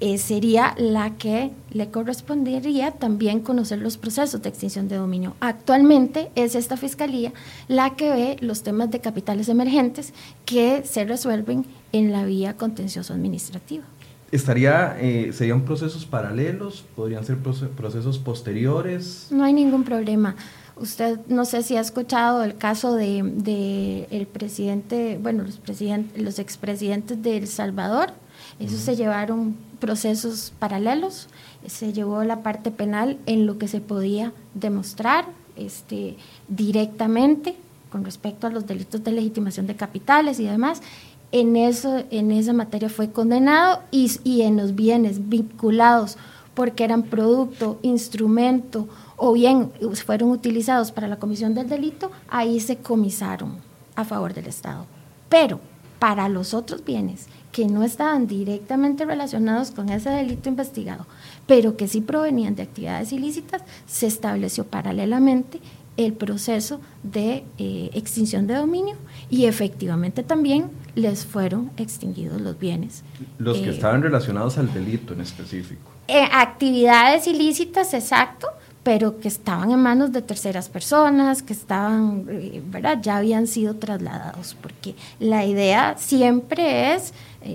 [0.00, 5.34] eh, sería la que le correspondería también conocer los procesos de extinción de dominio.
[5.38, 7.32] Actualmente es esta fiscalía
[7.68, 10.12] la que ve los temas de capitales emergentes
[10.44, 13.84] que se resuelven en la vía contencioso administrativa.
[14.30, 16.84] ¿Estaría, eh, ¿Serían procesos paralelos?
[16.94, 19.28] ¿Podrían ser procesos posteriores?
[19.30, 20.36] No hay ningún problema.
[20.76, 26.38] Usted no sé si ha escuchado el caso de, el presidente, bueno, los presidentes, los
[26.38, 28.12] expresidentes de El Salvador.
[28.60, 31.28] Esos se llevaron procesos paralelos,
[31.66, 36.16] se llevó la parte penal en lo que se podía demostrar este,
[36.48, 37.56] directamente
[37.90, 40.82] con respecto a los delitos de legitimación de capitales y demás.
[41.30, 46.16] En, eso, en esa materia fue condenado y, y en los bienes vinculados
[46.54, 49.70] porque eran producto, instrumento o bien
[50.04, 53.56] fueron utilizados para la comisión del delito, ahí se comisaron
[53.94, 54.86] a favor del Estado.
[55.28, 55.60] Pero
[55.98, 61.06] para los otros bienes que no estaban directamente relacionados con ese delito investigado,
[61.46, 65.60] pero que sí provenían de actividades ilícitas, se estableció paralelamente
[65.96, 68.94] el proceso de eh, extinción de dominio
[69.30, 73.04] y efectivamente también les fueron extinguidos los bienes.
[73.38, 75.90] Los que eh, estaban relacionados al delito en específico.
[76.08, 78.48] Eh, actividades ilícitas, exacto,
[78.82, 82.98] pero que estaban en manos de terceras personas, que estaban, eh, ¿verdad?
[83.00, 87.12] Ya habían sido trasladados, porque la idea siempre es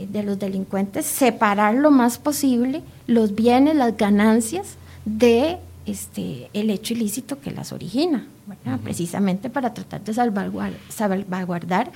[0.09, 6.93] de los delincuentes separar lo más posible los bienes, las ganancias de este, el hecho
[6.93, 8.25] ilícito que las origina,
[8.83, 11.91] precisamente para tratar de salvaguardar,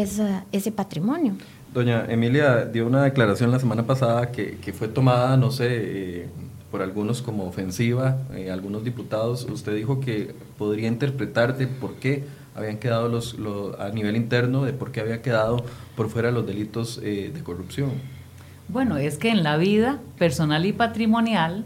[0.00, 1.34] ese patrimonio.
[1.72, 6.28] Doña Emilia dio una declaración la semana pasada que, que fue tomada, no sé, eh,
[6.70, 12.24] por algunos como ofensiva, eh, algunos diputados, usted dijo que podría interpretar de por qué
[12.54, 13.36] habían quedado los,
[13.78, 15.64] a nivel interno, de por qué había quedado
[15.96, 17.90] por fuera los delitos eh, de corrupción.
[18.68, 21.64] Bueno, es que en la vida personal y patrimonial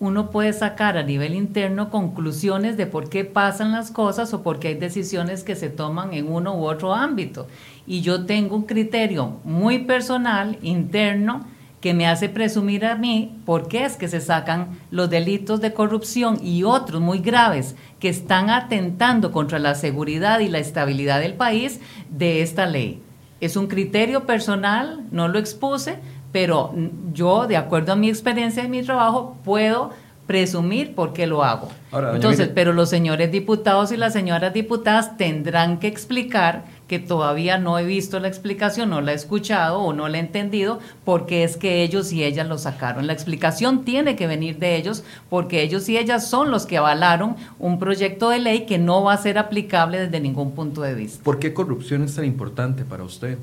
[0.00, 4.58] uno puede sacar a nivel interno conclusiones de por qué pasan las cosas o por
[4.58, 7.46] qué hay decisiones que se toman en uno u otro ámbito.
[7.86, 11.44] Y yo tengo un criterio muy personal, interno,
[11.82, 15.74] que me hace presumir a mí por qué es que se sacan los delitos de
[15.74, 21.34] corrupción y otros muy graves que están atentando contra la seguridad y la estabilidad del
[21.34, 23.02] país de esta ley.
[23.40, 25.98] Es un criterio personal, no lo expuse,
[26.32, 26.72] pero
[27.12, 29.90] yo, de acuerdo a mi experiencia y mi trabajo, puedo
[30.30, 31.70] presumir por qué lo hago.
[32.14, 37.76] Entonces, pero los señores diputados y las señoras diputadas tendrán que explicar que todavía no
[37.80, 41.56] he visto la explicación, no la he escuchado o no la he entendido, porque es
[41.56, 43.08] que ellos y ellas lo sacaron.
[43.08, 47.34] La explicación tiene que venir de ellos, porque ellos y ellas son los que avalaron
[47.58, 51.24] un proyecto de ley que no va a ser aplicable desde ningún punto de vista.
[51.24, 53.36] ¿Por qué corrupción es tan importante para usted?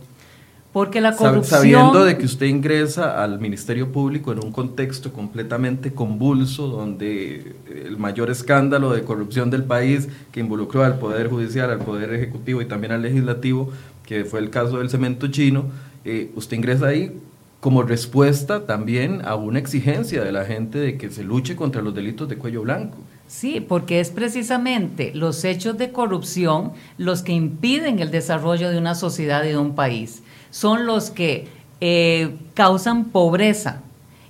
[0.74, 1.62] Porque la corrupción...
[1.62, 7.98] Sabiendo de que usted ingresa al Ministerio Público en un contexto completamente convulso, donde el
[7.98, 12.66] mayor escándalo de corrupción del país que involucró al Poder Judicial, al Poder Ejecutivo y
[12.66, 13.72] también al Legislativo,
[14.06, 15.66] que fue el caso del cemento chino,
[16.06, 17.12] eh, usted ingresa ahí
[17.60, 21.96] como respuesta también a una exigencia de la gente de que se luche contra los
[21.96, 22.98] delitos de cuello blanco.
[23.28, 28.96] Sí, porque es precisamente los hechos de corrupción los que impiden el desarrollo de una
[28.96, 31.48] sociedad y de un país son los que
[31.80, 33.82] eh, causan pobreza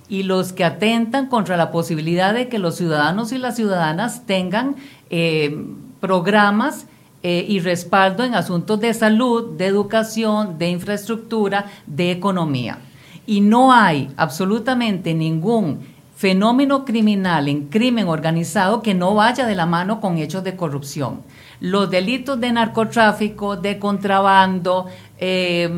[0.08, 4.76] y los que atentan contra la posibilidad de que los ciudadanos y las ciudadanas tengan
[5.10, 5.64] eh,
[6.00, 6.86] programas
[7.22, 12.78] eh, y respaldo en asuntos de salud, de educación, de infraestructura, de economía.
[13.26, 15.80] Y no hay absolutamente ningún
[16.16, 21.20] fenómeno criminal en crimen organizado que no vaya de la mano con hechos de corrupción.
[21.60, 24.86] Los delitos de narcotráfico, de contrabando,
[25.18, 25.68] eh,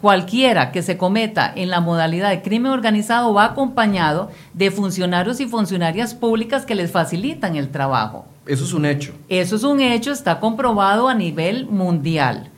[0.00, 5.46] cualquiera que se cometa en la modalidad de crimen organizado va acompañado de funcionarios y
[5.46, 8.26] funcionarias públicas que les facilitan el trabajo.
[8.46, 9.12] Eso es un hecho.
[9.28, 12.50] Eso es un hecho, está comprobado a nivel mundial.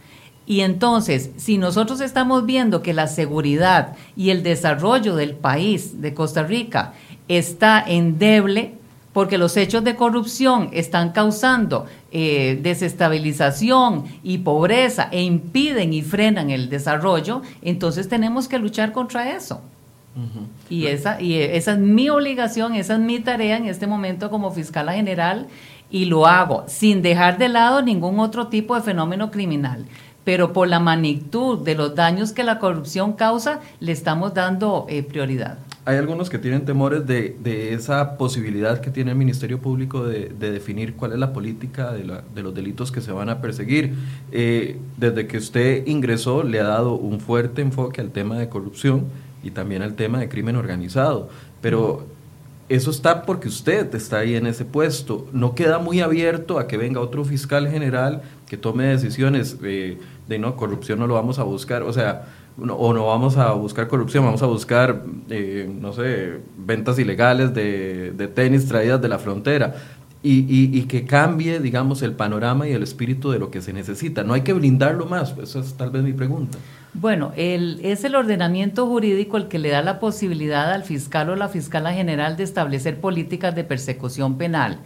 [0.46, 6.14] Y entonces, si nosotros estamos viendo que la seguridad y el desarrollo del país, de
[6.14, 6.94] Costa Rica,
[7.28, 8.74] está endeble,
[9.12, 16.50] porque los hechos de corrupción están causando eh, desestabilización y pobreza e impiden y frenan
[16.50, 19.60] el desarrollo, entonces tenemos que luchar contra eso.
[20.68, 24.50] y, esa, y esa es mi obligación, esa es mi tarea en este momento como
[24.50, 25.48] fiscal general
[25.90, 29.86] y lo hago sin dejar de lado ningún otro tipo de fenómeno criminal.
[30.24, 35.02] Pero por la magnitud de los daños que la corrupción causa, le estamos dando eh,
[35.02, 35.58] prioridad.
[35.84, 40.94] Hay algunos que tienen temores de, esa posibilidad que tiene el Ministerio Público de, definir
[40.94, 42.04] cuál es la política de,
[42.42, 43.94] los delitos que se van a perseguir.
[44.30, 49.06] Eh, desde que usted ingresó le ha dado un fuerte enfoque al tema de corrupción
[49.42, 51.28] y también al tema de crimen organizado,
[51.60, 52.06] pero
[52.68, 55.26] eso está porque usted está ahí en ese puesto.
[55.32, 60.38] No queda muy abierto a que venga otro fiscal general que tome decisiones de, de
[60.38, 61.82] no, corrupción no lo vamos a buscar.
[61.82, 66.98] O sea, o no vamos a buscar corrupción, vamos a buscar, eh, no sé, ventas
[66.98, 69.74] ilegales de, tenis traídas de la frontera.
[70.24, 74.22] Y, que cambie, digamos, el panorama y el espíritu de lo que se necesita.
[74.22, 76.58] No hay que blindarlo más, esa es tal vez mi pregunta.
[76.94, 81.34] Bueno, el, es el ordenamiento jurídico el que le da la posibilidad al fiscal o
[81.34, 84.78] la fiscala general de establecer políticas de persecución penal.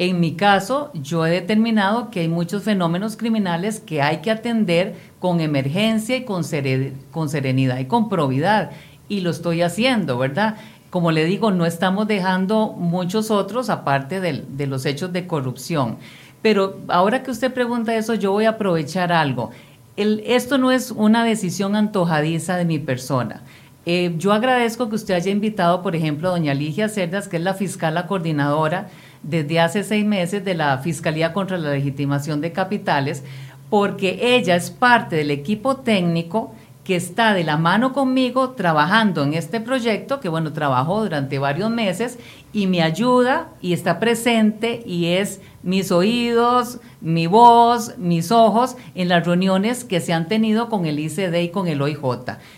[0.00, 4.94] En mi caso, yo he determinado que hay muchos fenómenos criminales que hay que atender
[5.18, 8.70] con emergencia y con, serenidad y con probidad.
[9.10, 10.56] Y lo estoy haciendo, ¿verdad?
[10.88, 15.98] Como le digo, no estamos dejando muchos otros aparte de, los hechos de corrupción.
[16.40, 19.50] Pero ahora que usted pregunta eso, yo voy a aprovechar algo.
[19.96, 23.42] esto no es una decisión antojadiza de mi persona.
[23.84, 27.42] Eh, yo agradezco que usted haya invitado, por ejemplo, a doña Ligia Cerdas, que es
[27.42, 28.88] la fiscal coordinadora
[29.22, 33.22] desde hace seis meses de la Fiscalía contra la Legitimación de Capitales,
[33.68, 36.54] porque ella es parte del equipo técnico
[36.90, 41.70] que está de la mano conmigo trabajando en este proyecto, que bueno, trabajó durante varios
[41.70, 42.18] meses
[42.52, 49.08] y me ayuda y está presente y es mis oídos, mi voz, mis ojos en
[49.08, 52.00] las reuniones que se han tenido con el ICD y con el OIJ.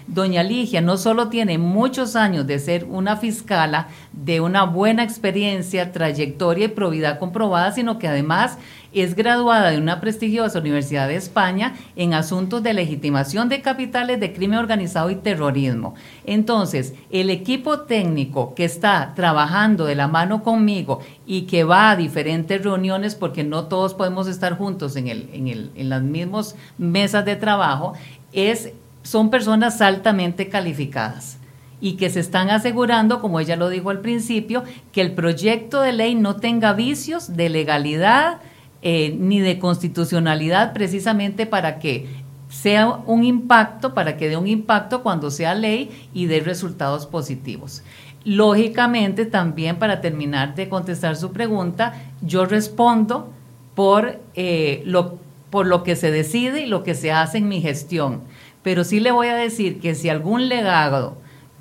[0.06, 5.92] Doña Ligia no solo tiene muchos años de ser una fiscala de una buena experiencia,
[5.92, 8.56] trayectoria y probidad comprobada, sino que además
[9.00, 14.32] es graduada de una prestigiosa Universidad de España en asuntos de legitimación de capitales de
[14.32, 15.94] crimen organizado y terrorismo.
[16.26, 21.96] Entonces, el equipo técnico que está trabajando de la mano conmigo y que va a
[21.96, 26.56] diferentes reuniones, porque no todos podemos estar juntos en, el, en, el, en las mismas
[26.78, 27.94] mesas de trabajo,
[28.32, 31.38] es, son personas altamente calificadas
[31.82, 35.92] y que se están asegurando, como ella lo dijo al principio, que el proyecto de
[35.92, 38.38] ley no tenga vicios de legalidad,
[38.82, 42.08] eh, ni de constitucionalidad precisamente para que
[42.48, 47.82] sea un impacto, para que dé un impacto cuando sea ley y dé resultados positivos.
[48.24, 53.30] Lógicamente, también para terminar de contestar su pregunta, yo respondo
[53.74, 55.18] por, eh, lo,
[55.50, 58.20] por lo que se decide y lo que se hace en mi gestión.
[58.62, 61.16] Pero sí le voy a decir que si algún legado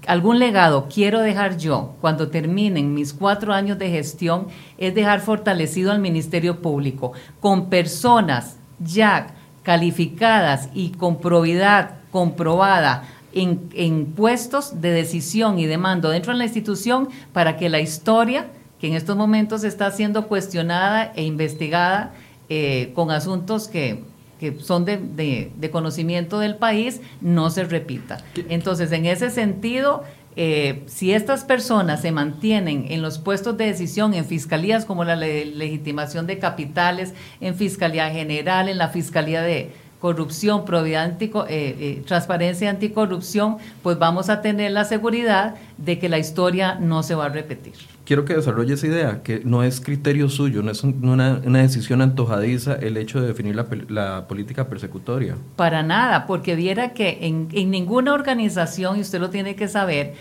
[0.08, 5.92] algún legado quiero dejar yo cuando terminen mis cuatro años de gestión es dejar fortalecido
[5.92, 14.92] al Ministerio Público con personas ya calificadas y con probidad comprobada en, en, puestos de
[14.92, 18.48] decisión y de mando dentro de la institución para que la historia,
[18.80, 22.12] que en estos momentos está siendo cuestionada e investigada
[22.50, 24.04] eh, con asuntos que
[24.42, 28.18] que son de, conocimiento del país no se repita.
[28.50, 30.04] Entonces, en ese sentido,
[30.36, 35.16] eh, si estas personas se mantienen en los puestos de decisión en fiscalías como la
[35.16, 39.70] legitimación de capitales, en Fiscalía General, en la Fiscalía de
[40.02, 46.20] Corrupción, Probidad eh, eh, Transparencia Anticorrupción, pues vamos a tener la seguridad de que la
[46.20, 47.74] historia no se va a repetir
[48.12, 52.74] quiero que desarrolle esa idea, que no es criterio suyo, no es una, decisión antojadiza
[52.74, 55.38] el hecho de definir la, política persecutoria.
[55.56, 60.16] Para nada, porque viera que en, ninguna organización, y usted lo tiene que saber,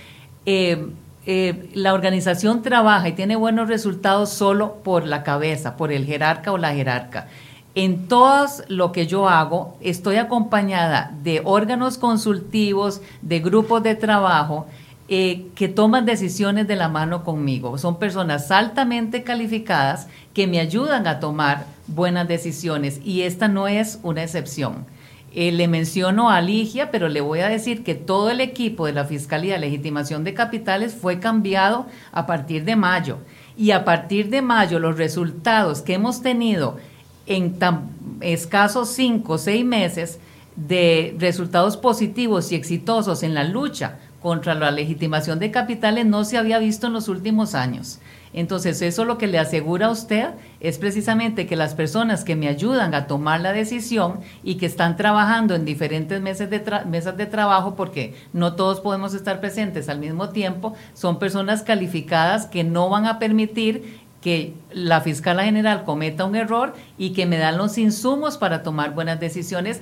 [0.46, 0.86] eh,
[1.26, 6.52] eh, la organización trabaja y tiene buenos resultados solo por la cabeza, por el jerarca
[6.52, 7.26] o la jerarca.
[7.74, 14.66] En todo lo que yo hago, estoy acompañada de órganos consultivos, de grupos de trabajo,
[15.08, 17.78] eh, que toman decisiones de la mano conmigo.
[17.78, 24.00] Son personas altamente calificadas que me ayudan a tomar buenas decisiones y esta no es
[24.02, 24.84] una excepción.
[25.32, 28.92] Eh, le menciono a Ligia, pero le voy a decir que todo el equipo de
[28.92, 33.18] la Fiscalía de Legitimación de Capitales fue cambiado a partir de mayo.
[33.56, 36.78] Y a partir de mayo, los resultados que hemos tenido
[37.26, 40.18] en tan escasos cinco o seis meses
[40.56, 46.36] de resultados positivos y exitosos en la lucha contra la legitimación de capitales no se
[46.36, 47.98] había visto en los últimos años.
[48.32, 50.28] Entonces, eso lo que le asegura a usted
[50.60, 54.96] es precisamente que las personas que me ayudan a tomar la decisión y que están
[54.96, 60.28] trabajando en diferentes de, mesas de trabajo, porque no todos podemos estar presentes al mismo
[60.28, 66.36] tiempo, son personas calificadas que no van a permitir que la fiscala general cometa un
[66.36, 69.80] error y que me dan los insumos para tomar buenas decisiones,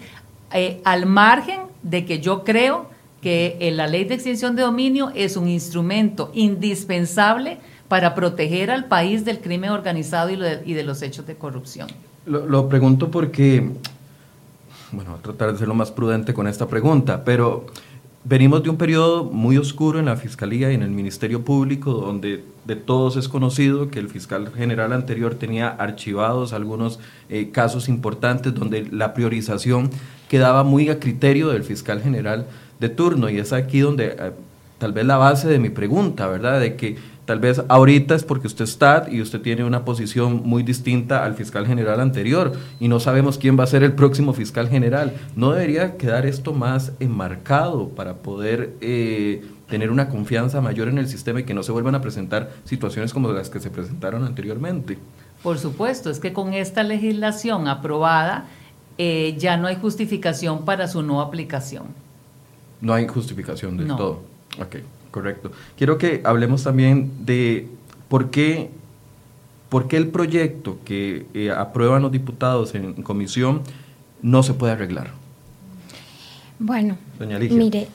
[0.52, 2.86] eh, al margen de que yo creo
[3.20, 7.58] que eh, la ley de extinción de dominio es un instrumento indispensable
[7.88, 11.88] para proteger al país del crimen organizado y, de, los hechos de corrupción.
[12.26, 13.70] Lo, pregunto porque,
[14.92, 17.66] bueno, tratar de ser lo más prudente con esta pregunta, pero
[18.28, 22.44] venimos de un periodo muy oscuro en la Fiscalía y en el Ministerio Público, donde
[22.66, 27.00] de todos es conocido que el fiscal general anterior tenía archivados algunos
[27.30, 29.90] eh, casos importantes donde la priorización
[30.28, 32.46] quedaba muy a criterio del fiscal general
[32.80, 33.30] de turno.
[33.30, 34.32] Y es aquí donde eh,
[34.78, 36.60] tal vez la base de mi pregunta, ¿verdad?
[36.60, 40.62] De que tal vez ahorita es porque usted está y usted tiene una posición muy
[40.62, 44.68] distinta al fiscal general anterior y no sabemos quién va a ser el próximo fiscal
[44.68, 45.12] general.
[45.36, 51.08] ¿No debería quedar esto más enmarcado para poder eh, tener una confianza mayor en el
[51.08, 54.96] sistema y que no se vuelvan a presentar situaciones como las que se presentaron anteriormente?
[55.42, 58.46] Por supuesto, es que con esta legislación aprobada
[58.96, 61.84] eh, ya no hay justificación para su no aplicación.
[62.80, 64.22] No hay justificación del todo.
[64.60, 64.76] Ok,
[65.10, 65.52] correcto.
[65.76, 67.68] Quiero que hablemos también de
[68.08, 68.70] por qué,
[69.68, 73.62] por qué el proyecto que eh, aprueban los diputados en, comisión
[74.22, 75.10] no se puede arreglar.
[76.58, 77.86] Bueno, mire,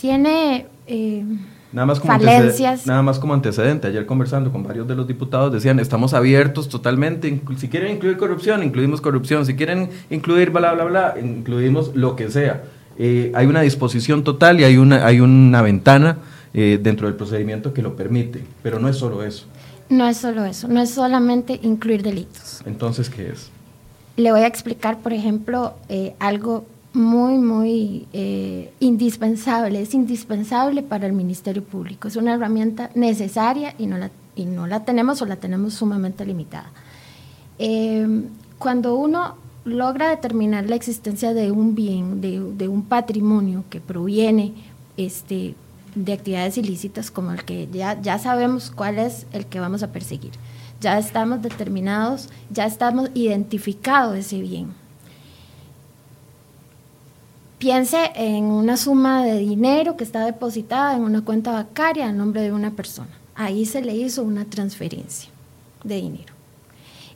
[0.00, 1.24] tiene eh,
[1.72, 2.86] nada más como falencias.
[2.86, 7.40] Nada más como antecedente, ayer conversando con varios de los diputados decían, estamos abiertos totalmente,
[7.56, 12.30] si quieren incluir corrupción, incluimos corrupción, si quieren incluir bla, bla, bla, incluimos lo que
[12.30, 12.62] sea
[13.02, 16.18] eh, hay una disposición total y hay una, hay una ventana
[16.52, 19.46] eh, dentro del procedimiento que lo permite, pero no es solo eso.
[19.88, 22.60] No es solo eso, no es solamente incluir delitos.
[22.66, 23.48] Entonces, ¿qué es?
[24.18, 28.06] Le voy a explicar, por ejemplo, eh, algo muy, muy
[28.80, 34.44] indispensable, es indispensable para el Ministerio Público, es una herramienta necesaria y no la, y
[34.44, 36.70] no la tenemos o la tenemos sumamente limitada.
[38.58, 44.54] cuando uno logra determinar la existencia de un bien, de, un patrimonio que proviene
[44.96, 45.54] este,
[45.94, 49.92] de actividades ilícitas como el que ya, ya sabemos cuál es el que vamos a
[49.92, 50.32] perseguir.
[50.80, 54.72] Ya estamos determinados, ya estamos identificados ese bien.
[57.58, 62.40] Piense en una suma de dinero que está depositada en una cuenta bancaria a nombre
[62.40, 63.10] de una persona.
[63.34, 65.28] Ahí se le hizo una transferencia
[65.84, 66.39] de dinero.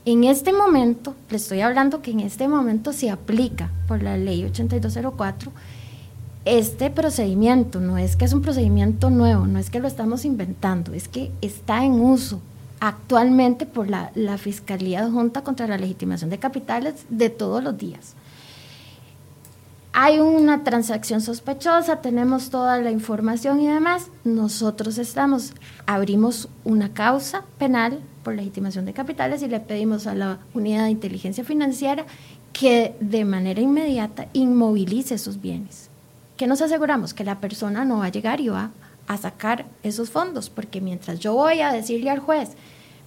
[0.07, 4.44] En este momento, le estoy hablando que en este momento se aplica por la ley
[4.44, 5.50] 8204
[6.44, 10.92] este procedimiento, no es que es un procedimiento nuevo, no es que lo estamos inventando,
[10.92, 12.38] es que está en uso
[12.80, 18.12] actualmente por la, la Fiscalía Junta contra la Legitimación de Capitales de todos los días.
[19.94, 25.55] Hay una transacción sospechosa, tenemos toda la información y demás, nosotros estamos,
[25.86, 30.91] abrimos una causa penal por legitimación de capitales y le pedimos a la unidad de
[30.91, 32.05] inteligencia financiera
[32.53, 35.91] que de manera inmediata inmovilice esos bienes.
[36.37, 37.14] ¿Qué nos aseguramos?
[37.14, 38.70] Que la persona no va a llegar y va
[39.07, 42.51] a sacar esos fondos, porque mientras yo voy a decirle al juez,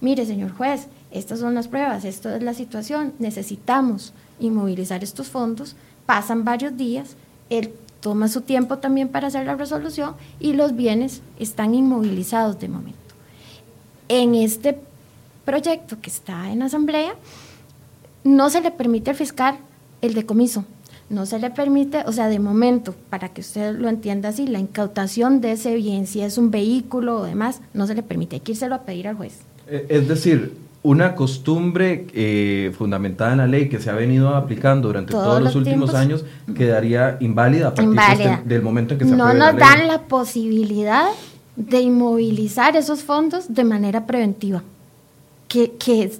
[0.00, 5.76] mire señor juez, estas son las pruebas, esto es la situación, necesitamos inmovilizar estos fondos,
[6.06, 7.16] pasan varios días,
[7.50, 12.68] él toma su tiempo también para hacer la resolución y los bienes están inmovilizados de
[12.68, 12.98] momento.
[14.08, 14.78] En este
[15.48, 17.14] proyecto que está en asamblea,
[18.22, 19.56] no se le permite al fiscal
[20.02, 20.66] el decomiso,
[21.08, 24.58] no se le permite, o sea, de momento, para que usted lo entienda así, la
[24.58, 28.40] incautación de ese bien, si es un vehículo o demás, no se le permite, hay
[28.40, 29.38] que írselo a pedir al juez.
[29.68, 34.88] Eh, es decir, una costumbre eh, fundamentada en la ley que se ha venido aplicando
[34.88, 39.32] durante todos, los, últimos años quedaría inválida a partir del momento en que se No
[39.32, 41.06] nos dan la posibilidad
[41.56, 44.62] de inmovilizar esos fondos de manera preventiva
[45.48, 46.12] que,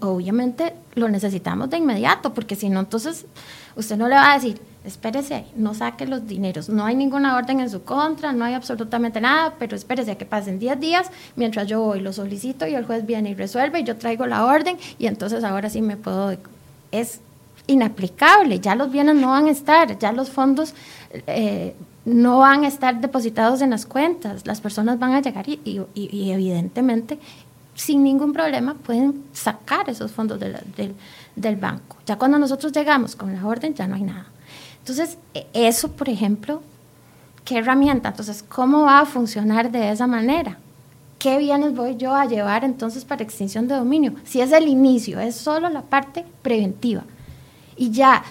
[0.00, 3.26] obviamente lo necesitamos de inmediato, porque si no, entonces
[3.76, 7.60] usted no le va a decir, espérese, no saque los dineros, no hay ninguna orden
[7.60, 11.66] en su contra, no hay absolutamente nada, pero espérese a que pasen 10 días mientras
[11.66, 14.78] yo voy, lo solicito y el juez viene y resuelve y yo traigo la orden
[14.98, 16.36] y entonces ahora sí me puedo...
[16.92, 17.20] Es
[17.66, 20.74] inaplicable, ya los bienes no van a estar, ya los fondos
[21.28, 25.60] eh, no van a estar depositados en las cuentas, las personas van a llegar y,
[25.94, 27.20] y evidentemente
[27.74, 31.96] sin ningún problema pueden sacar esos fondos del, banco.
[32.06, 34.26] Ya cuando nosotros llegamos con la orden ya no hay nada.
[34.78, 36.62] Entonces, e, eso, por ejemplo,
[37.44, 38.10] ¿qué herramienta?
[38.10, 40.58] Entonces, ¿cómo va a funcionar de esa manera?
[41.18, 44.14] ¿Qué bienes voy yo a llevar entonces para extinción de dominio?
[44.24, 47.04] Si es el inicio, es solo la parte preventiva.
[47.76, 48.22] Y ya,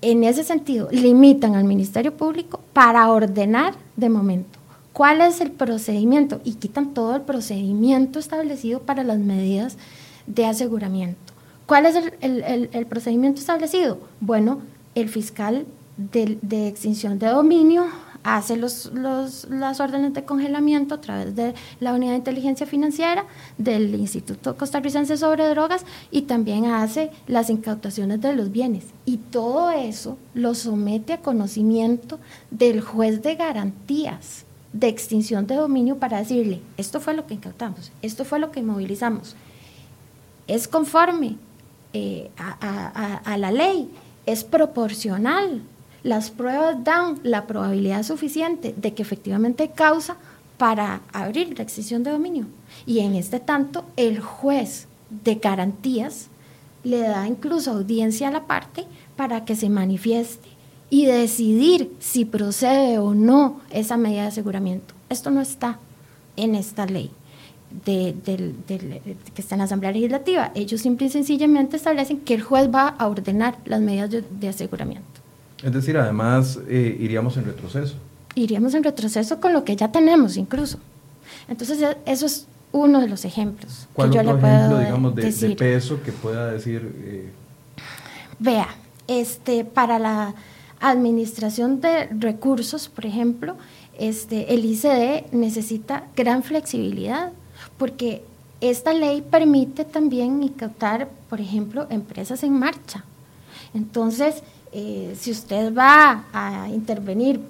[0.00, 4.55] en ese sentido, limitan al Ministerio Público para ordenar de momento
[4.96, 6.40] ¿Cuál es el procedimiento?
[6.42, 9.76] Y quitan todo el procedimiento establecido para las medidas
[10.26, 11.34] de aseguramiento.
[11.66, 13.98] ¿Cuál es el, procedimiento establecido?
[14.20, 14.62] Bueno,
[14.94, 15.66] el fiscal
[15.98, 17.84] de, extinción de dominio
[18.22, 23.26] hace los, las órdenes de congelamiento a través de la Unidad de Inteligencia Financiera
[23.58, 28.84] del Instituto Costarricense sobre Drogas y también hace las incautaciones de los bienes.
[29.04, 32.18] Y todo eso lo somete a conocimiento
[32.50, 34.45] del juez de garantías
[34.78, 38.62] de extinción de dominio para decirle, esto fue lo que incautamos, esto fue lo que
[38.62, 39.36] movilizamos.
[40.46, 41.36] Es conforme
[41.92, 43.90] eh, a la ley,
[44.26, 45.62] es proporcional
[46.06, 50.16] las pruebas dan la probabilidad suficiente de que efectivamente hay causa
[50.56, 52.46] para abrir la extinción de dominio.
[52.86, 56.28] Y en este tanto, el juez de garantías
[56.84, 58.84] le da incluso audiencia a la parte
[59.16, 60.48] para que se manifieste
[60.90, 64.94] y decidir si procede o no esa medida de aseguramiento.
[65.08, 65.78] Esto no está
[66.36, 67.10] en esta ley
[67.84, 68.14] que
[69.36, 70.52] está en la Asamblea Legislativa.
[70.54, 75.04] Ellos simple y sencillamente establecen que el juez va a ordenar las medidas de aseguramiento.
[75.62, 77.96] Es decir, además eh, iríamos en retroceso.
[78.34, 80.78] Iríamos en retroceso con lo que ya tenemos incluso.
[81.48, 85.56] Entonces, eso es uno de los ejemplos ¿Cuál que yo otro le ejemplo, digamos, de,
[85.56, 86.94] peso que pueda decir?
[87.04, 87.30] Eh?
[88.38, 88.68] Vea,
[89.08, 90.34] este, para la
[90.80, 93.56] administración de recursos, por ejemplo,
[93.98, 97.32] este, el ICD necesita gran flexibilidad,
[97.78, 98.24] porque
[98.60, 103.04] esta ley permite también incautar, por ejemplo, empresas en marcha.
[103.74, 107.40] Entonces, eh, si usted va a intervenir,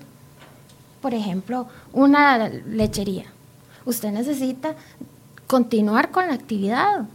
[1.01, 3.27] por ejemplo, una lechería,
[3.85, 4.74] usted necesita
[5.47, 7.07] continuar con la actividad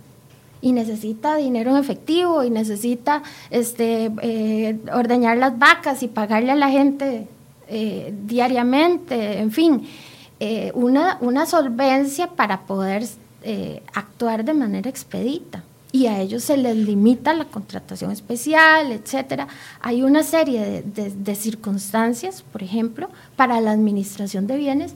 [0.61, 6.55] y necesita dinero en efectivo y necesita este, eh, ordeñar las vacas y pagarle a
[6.55, 7.27] la gente
[7.67, 9.87] eh, diariamente, en fin,
[10.73, 13.03] una, una, solvencia para poder
[13.93, 19.47] actuar de manera expedita y a ellos se les limita la contratación especial, etcétera.
[19.81, 24.93] Hay una serie de, circunstancias, por ejemplo, para la administración de bienes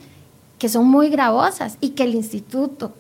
[0.58, 2.94] que son muy gravosas y que el instituto,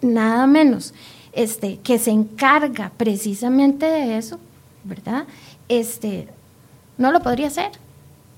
[0.00, 0.94] nada menos,
[1.34, 4.38] este, que se encarga precisamente de eso,
[4.84, 5.24] ¿verdad?
[5.68, 6.28] Este,
[6.98, 7.70] no lo podría hacer,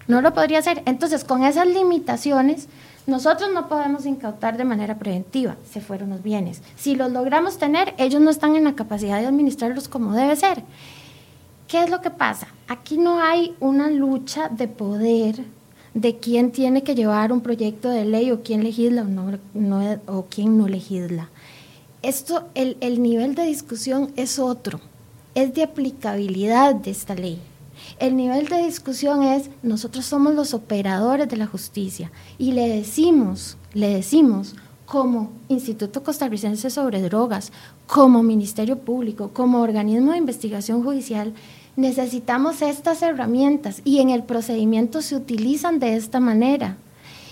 [0.09, 0.83] no lo podría hacer.
[0.87, 2.69] Entonces, con esas limitaciones,
[3.07, 6.63] nosotros no podemos incautar de manera preventiva, se fueron los bienes.
[6.77, 10.63] Si los logramos tener, ellos no están en la capacidad de administrarlos como debe ser.
[11.69, 12.49] ¿Qué es lo que pasa?
[12.69, 15.45] Aquí no hay una lucha de poder
[15.95, 19.07] de quién tiene que llevar un proyecto de ley o quién legisla
[20.07, 21.31] o, quién no legisla.
[22.07, 24.79] Esto, el, el nivel de discusión es otro,
[25.35, 27.41] es de aplicabilidad de esta ley.
[27.99, 33.57] El nivel de discusión es, nosotros somos los operadores de la justicia y le decimos,
[33.75, 34.55] le decimos
[34.87, 37.51] como Instituto Costarricense sobre Drogas,
[37.89, 41.35] como Ministerio Público, como organismo de investigación judicial,
[41.75, 46.77] necesitamos estas herramientas y en el procedimiento se utilizan de esta manera.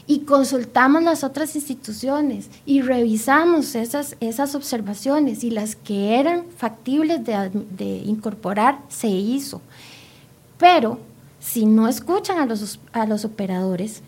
[0.07, 7.21] Y consultamos las otras instituciones y revisamos esas, esas observaciones y las que eran factibles
[7.25, 9.63] de, incorporar se hizo.
[10.59, 10.99] Pero
[11.41, 14.03] si no escuchan a los, a los operadores,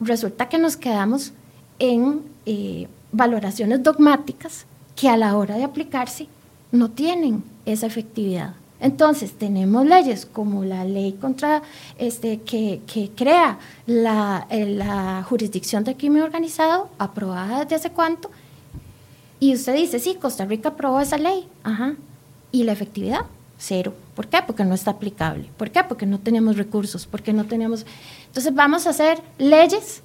[0.00, 1.32] resulta que nos quedamos
[1.78, 4.64] en eh, valoraciones dogmáticas
[4.96, 6.26] que a la hora de aplicarse
[6.72, 8.54] no tienen esa efectividad.
[8.84, 11.62] Entonces, tenemos leyes como la ley contra
[11.96, 12.82] este, que,
[13.16, 18.30] crea la, eh, la, jurisdicción de crimen organizado, aprobada desde hace cuánto,
[19.40, 21.94] y usted dice, sí, Costa Rica aprobó esa ley, ajá,
[22.52, 23.22] y la efectividad,
[23.56, 23.94] cero.
[24.14, 24.40] ¿Por qué?
[24.46, 25.48] Porque no está aplicable.
[25.56, 25.82] ¿Por qué?
[25.82, 27.86] Porque no tenemos recursos, porque no tenemos...
[28.26, 30.02] Entonces vamos a hacer leyes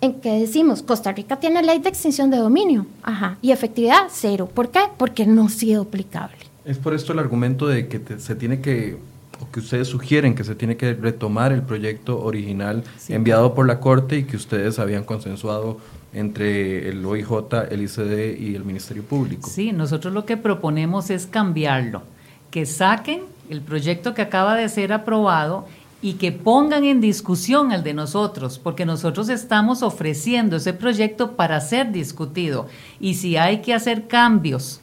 [0.00, 4.48] en que decimos, Costa Rica tiene ley de extinción de dominio, ajá, y efectividad cero.
[4.52, 4.80] ¿Por qué?
[4.96, 6.51] Porque no ha sido aplicable.
[6.64, 8.96] Es por esto el argumento de que se tiene que,
[9.40, 13.80] o que ustedes sugieren que se tiene que retomar el proyecto original enviado por la
[13.80, 15.78] Corte y que ustedes habían consensuado
[16.12, 17.30] entre el OIJ,
[17.70, 19.48] el ICD y el Ministerio Público.
[19.48, 22.02] Sí, nosotros lo que proponemos es cambiarlo,
[22.50, 25.66] que saquen el proyecto que acaba de ser aprobado
[26.00, 31.60] y que pongan en discusión el de nosotros, porque nosotros estamos ofreciendo ese proyecto para
[31.60, 32.66] ser discutido.
[33.00, 34.81] Y si hay que hacer cambios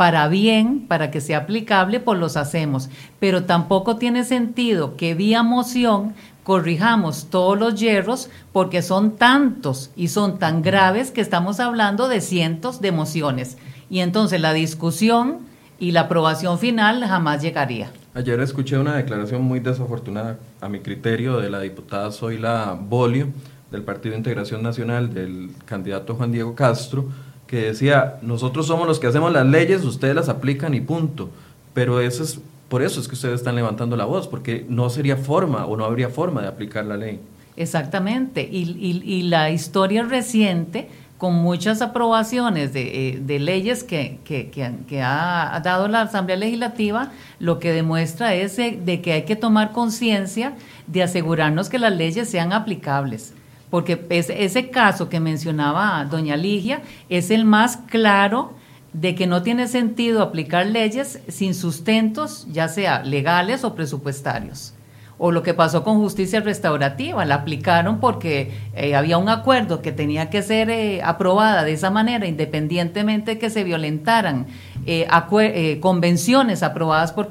[0.00, 2.88] para bien, para que sea aplicable, pues los hacemos.
[3.18, 10.08] Pero tampoco tiene sentido que vía moción corrijamos todos los hierros porque son tantos y
[10.08, 13.58] son tan graves que estamos hablando de cientos de mociones.
[13.90, 15.40] Y entonces la discusión
[15.78, 17.90] y la aprobación final jamás llegaría.
[18.14, 23.28] Ayer escuché una declaración muy desafortunada, a mi criterio, de la diputada Zoila Bolio,
[23.70, 27.04] del Partido de Integración Nacional, del candidato Juan Diego Castro,
[27.50, 31.30] que decía, nosotros somos los que hacemos las leyes, ustedes las aplican y punto.
[31.74, 32.38] Pero eso es,
[32.68, 35.84] por eso es que ustedes están levantando la voz, porque no sería forma o no
[35.84, 37.18] habría forma de aplicar la ley.
[37.56, 38.48] Exactamente.
[38.48, 40.88] Y, la historia reciente,
[41.18, 47.72] con muchas aprobaciones de, eh, leyes que, que, ha dado la Asamblea Legislativa, lo que
[47.72, 50.54] demuestra es de que hay que tomar conciencia
[50.86, 53.34] de asegurarnos que las leyes sean aplicables.
[53.70, 58.52] Porque ese caso que mencionaba doña Ligia es el más claro
[58.92, 64.74] de que no tiene sentido aplicar leyes sin sustentos, ya sea legales o presupuestarios
[65.22, 69.92] o lo que pasó con justicia restaurativa, la aplicaron porque eh, había un acuerdo que
[69.92, 74.46] tenía que ser eh, aprobada de esa manera, independientemente de que se violentaran
[74.86, 77.28] eh, convenciones aprobadas por,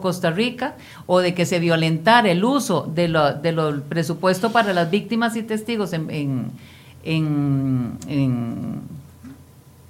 [0.00, 4.72] Costa Rica o de que se violentara el uso de lo, de lo presupuesto para
[4.72, 6.50] las víctimas y testigos en, en,
[7.04, 8.88] en,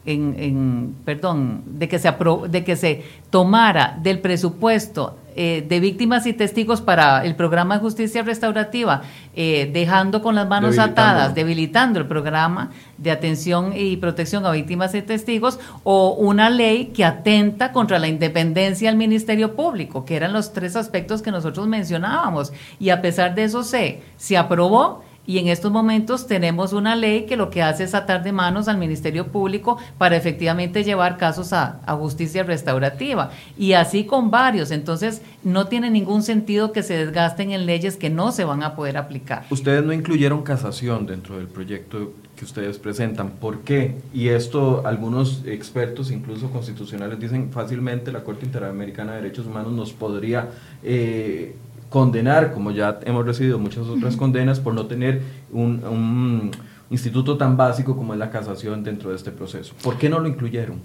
[0.04, 2.12] en perdón, de que se
[2.48, 7.80] de que se tomara del presupuesto eh, de víctimas y testigos para el programa de
[7.80, 9.02] justicia restaurativa,
[9.36, 14.96] eh, dejando con las manos atadas, debilitando el programa de atención y protección a víctimas
[14.96, 20.32] y testigos, o una ley que atenta contra la independencia del Ministerio Público, que eran
[20.32, 22.52] los tres aspectos que nosotros mencionábamos.
[22.80, 27.26] Y a pesar de eso se, se aprobó y en estos momentos tenemos una ley
[27.26, 31.52] que lo que hace es atar de manos al Ministerio Público para efectivamente llevar casos
[31.52, 33.30] a, justicia restaurativa.
[33.58, 34.70] Y así con varios.
[34.70, 38.74] Entonces, no tiene ningún sentido que se desgasten en leyes que no se van a
[38.74, 39.44] poder aplicar.
[39.50, 43.32] Ustedes no incluyeron casación dentro del proyecto que ustedes presentan.
[43.32, 43.96] ¿Por qué?
[44.14, 49.92] Y esto algunos expertos, incluso constitucionales, dicen fácilmente la Corte Interamericana de Derechos Humanos nos
[49.92, 50.48] podría...
[50.82, 51.54] Eh,
[51.90, 55.22] condenar, como ya hemos recibido muchas otras condenas, por no tener
[55.52, 56.50] un,
[56.90, 59.74] instituto tan básico como es la casación dentro de este proceso.
[59.82, 60.80] ¿Por qué no lo incluyeron?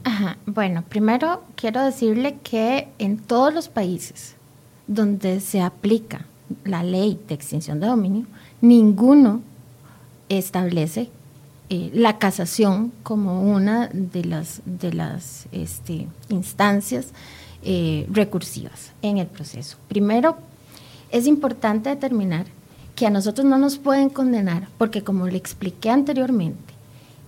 [0.45, 4.35] Bueno, primero quiero decirle que en todos los países
[4.85, 6.25] donde se aplica
[6.65, 8.25] la ley de extinción de dominio,
[8.59, 9.41] ninguno
[10.27, 11.09] establece
[11.69, 17.13] eh, la casación como una de las, de las este, instancias
[17.63, 19.77] eh, recursivas en el proceso.
[19.87, 20.37] Primero,
[21.13, 22.47] es importante determinar
[22.95, 26.73] que a nosotros no nos pueden condenar porque, como le expliqué anteriormente,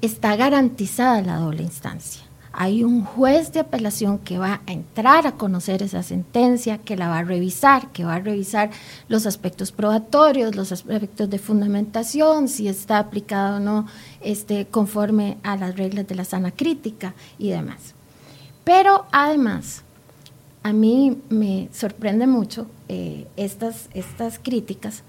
[0.02, 2.24] está garantizada la doble instancia.
[2.52, 7.10] Hay un juez de apelación que va a entrar a conocer esa sentencia, que la
[7.10, 8.72] va a revisar, que va a revisar
[9.08, 13.86] los aspectos probatorios, los aspectos de fundamentación, si está aplicado o no
[14.20, 17.94] este, conforme a las reglas de la sana crítica y demás.
[18.64, 19.84] Pero además,
[20.64, 25.04] a mí me sorprende mucho eh, estas, estas críticas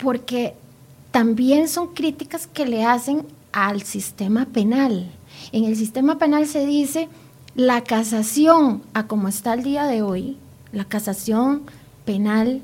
[0.00, 0.54] porque
[1.10, 5.10] también son críticas que le hacen al sistema penal.
[5.52, 7.08] En el sistema penal se dice
[7.54, 10.36] la casación a como está el día de hoy,
[10.72, 11.62] la casación
[12.04, 12.62] penal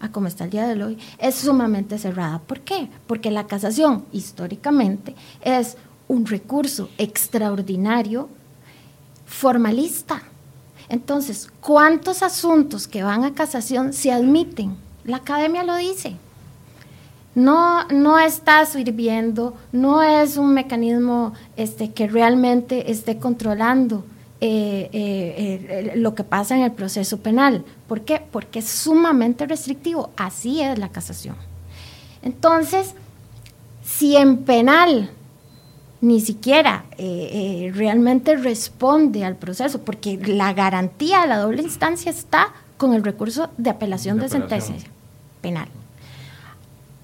[0.00, 2.40] a como está el día de hoy, es sumamente cerrada.
[2.40, 2.88] ¿Por qué?
[3.06, 5.76] Porque la casación históricamente es
[6.08, 8.28] un recurso extraordinario
[9.26, 10.22] formalista
[10.88, 14.76] entonces, ¿cuántos asuntos que van a casación se admiten?
[15.04, 16.16] La academia lo dice.
[17.34, 24.04] No, no está sirviendo, no es un mecanismo este, que realmente esté controlando
[24.40, 27.64] eh, eh, lo que pasa en el proceso penal.
[27.86, 28.22] ¿Por qué?
[28.30, 30.10] Porque es sumamente restrictivo.
[30.16, 31.36] Así es la casación.
[32.22, 32.94] Entonces,
[33.84, 35.10] si en penal
[36.00, 36.98] ni siquiera eh,
[37.68, 43.02] eh, realmente responde al proceso, porque la garantía de la doble instancia está con el
[43.02, 44.74] recurso de apelación de, sentencia
[45.40, 45.68] penal.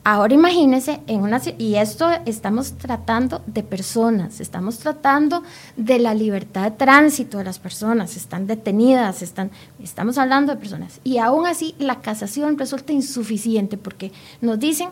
[0.06, 5.42] Ahora imagínense, en una, y esto estamos tratando de personas, estamos tratando
[5.78, 9.50] de la libertad de tránsito de las personas, están detenidas, están,
[9.82, 11.00] estamos hablando de personas.
[11.04, 14.90] Y aún así la casación resulta insuficiente porque nos dicen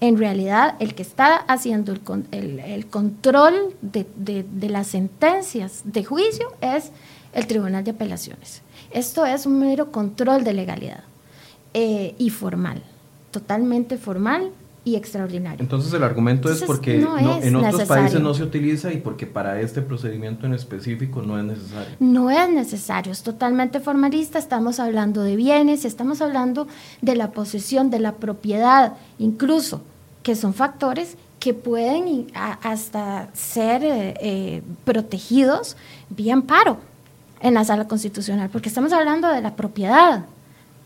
[0.00, 6.92] en realidad el que está haciendo el, control de, las sentencias de juicio es
[7.32, 8.62] el Tribunal de Apelaciones.
[8.90, 11.04] Esto es un mero control de legalidad
[11.74, 12.82] eh, y formal,
[13.30, 14.52] totalmente formal
[14.88, 15.60] y extraordinario.
[15.60, 19.82] Entonces el argumento es porque en otros países no se utiliza y porque para este
[19.82, 21.94] procedimiento en específico no es necesario.
[22.00, 26.66] No es necesario, es totalmente formalista, estamos hablando de bienes, estamos hablando
[27.02, 29.82] de la posesión, de la propiedad, incluso
[30.22, 35.76] que son factores que pueden hasta ser eh, eh, protegidos
[36.08, 36.78] vía amparo
[37.40, 40.24] en la sala constitucional, porque estamos hablando de la propiedad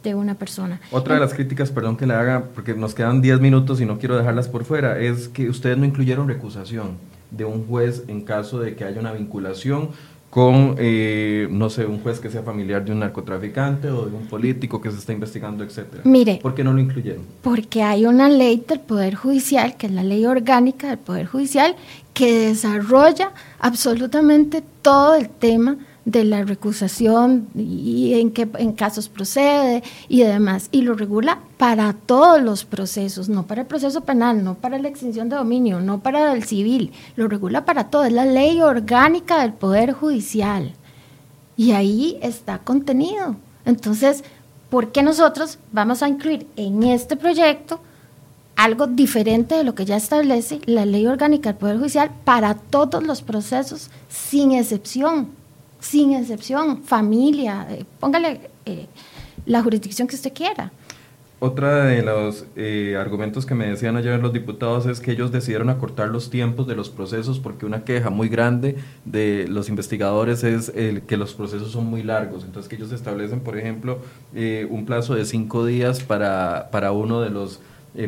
[0.03, 0.80] de una persona.
[0.90, 3.98] Otra de las críticas, perdón que le haga, porque nos quedan 10 minutos y no
[3.98, 6.96] quiero dejarlas por fuera, es que ustedes no incluyeron recusación
[7.30, 9.90] de un juez en caso de que haya una vinculación
[10.32, 14.28] con, eh, no sé, un juez que sea familiar de un narcotraficante o de un
[14.28, 16.05] político que se está investigando, etcétera?
[16.07, 16.38] Mire.
[16.40, 17.22] ¿Por qué no lo incluyeron?
[17.42, 21.76] Porque hay una ley del Poder Judicial, que es la ley orgánica del Poder Judicial,
[22.14, 29.82] que desarrolla absolutamente todo el tema de la recusación y en qué en casos procede
[30.09, 30.68] y demás.
[30.72, 34.88] Y lo regula para todos los procesos, no para el proceso penal, no para la
[34.88, 38.05] extinción de dominio, no para el civil, lo regula para todo.
[38.05, 40.72] Es la ley orgánica del Poder Judicial.
[41.57, 43.36] Y ahí está contenido.
[43.64, 44.24] Entonces,
[44.70, 47.80] ¿por qué nosotros vamos a incluir en este proyecto
[48.57, 53.05] algo diferente de lo que ya establece la ley orgánica del Poder Judicial para todos
[53.05, 55.41] los procesos, sin excepción?
[55.83, 58.87] Sin excepción, familia, eh, póngale eh,
[59.45, 60.72] la jurisdicción que usted quiera.
[61.41, 65.70] Otra de los eh, argumentos que me decían ayer los diputados es que ellos decidieron
[65.70, 70.68] acortar los tiempos de los procesos porque una queja muy grande de los investigadores es
[70.76, 72.45] el que los procesos son muy largos.
[72.45, 73.99] Entonces que ellos establecen, por ejemplo,
[74.70, 77.59] un plazo de cinco días para, para uno de los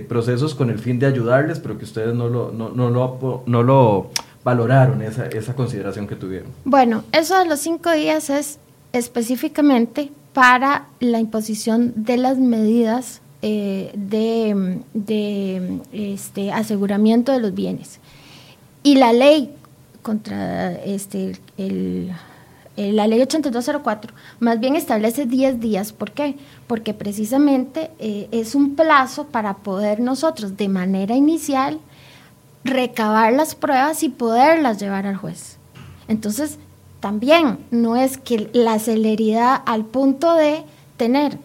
[0.07, 3.63] procesos con el fin de ayudarles, pero que ustedes no lo, no, no lo, no
[3.65, 4.11] lo
[4.45, 6.51] valoraron esa, esa consideración que tuvieron?
[6.65, 8.59] Bueno, eso de los cinco días es
[8.93, 18.01] específicamente para la imposición de las medidas eh, de, de este, aseguramiento de los bienes.
[18.83, 19.55] Y la ley
[20.03, 22.13] contra este, el,
[22.77, 25.93] la ley 8204 más bien establece 10 días.
[25.93, 26.37] ¿Por qué?
[26.67, 31.81] Porque precisamente eh, es un plazo para poder nosotros de manera inicial
[32.65, 35.59] recabar las pruebas y poderlas llevar al juez.
[36.09, 36.59] Entonces,
[37.01, 40.65] también no es que la celeridad al punto de
[40.97, 41.39] tener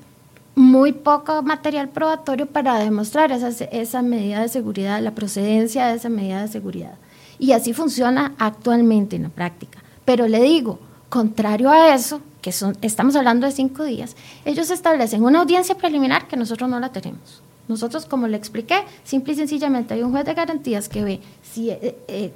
[0.56, 6.10] muy poco material probatorio para demostrar esa, esa medida de seguridad, la procedencia de esa
[6.10, 6.96] medida de seguridad.
[7.40, 9.80] Y así funciona actualmente en la práctica.
[10.06, 14.16] Pero le digo, contrario a eso, que son, estamos hablando de cinco días,
[14.46, 17.42] ellos establecen una audiencia preliminar que nosotros no la tenemos.
[17.70, 21.70] Nosotros, como le expliqué, simple y sencillamente hay un juez de garantías que ve si
[21.70, 22.32] eh, eh,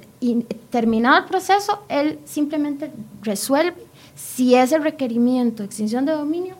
[0.70, 3.74] terminado el proceso, él simplemente resuelve
[4.14, 6.54] si ese requerimiento de extinción de dominio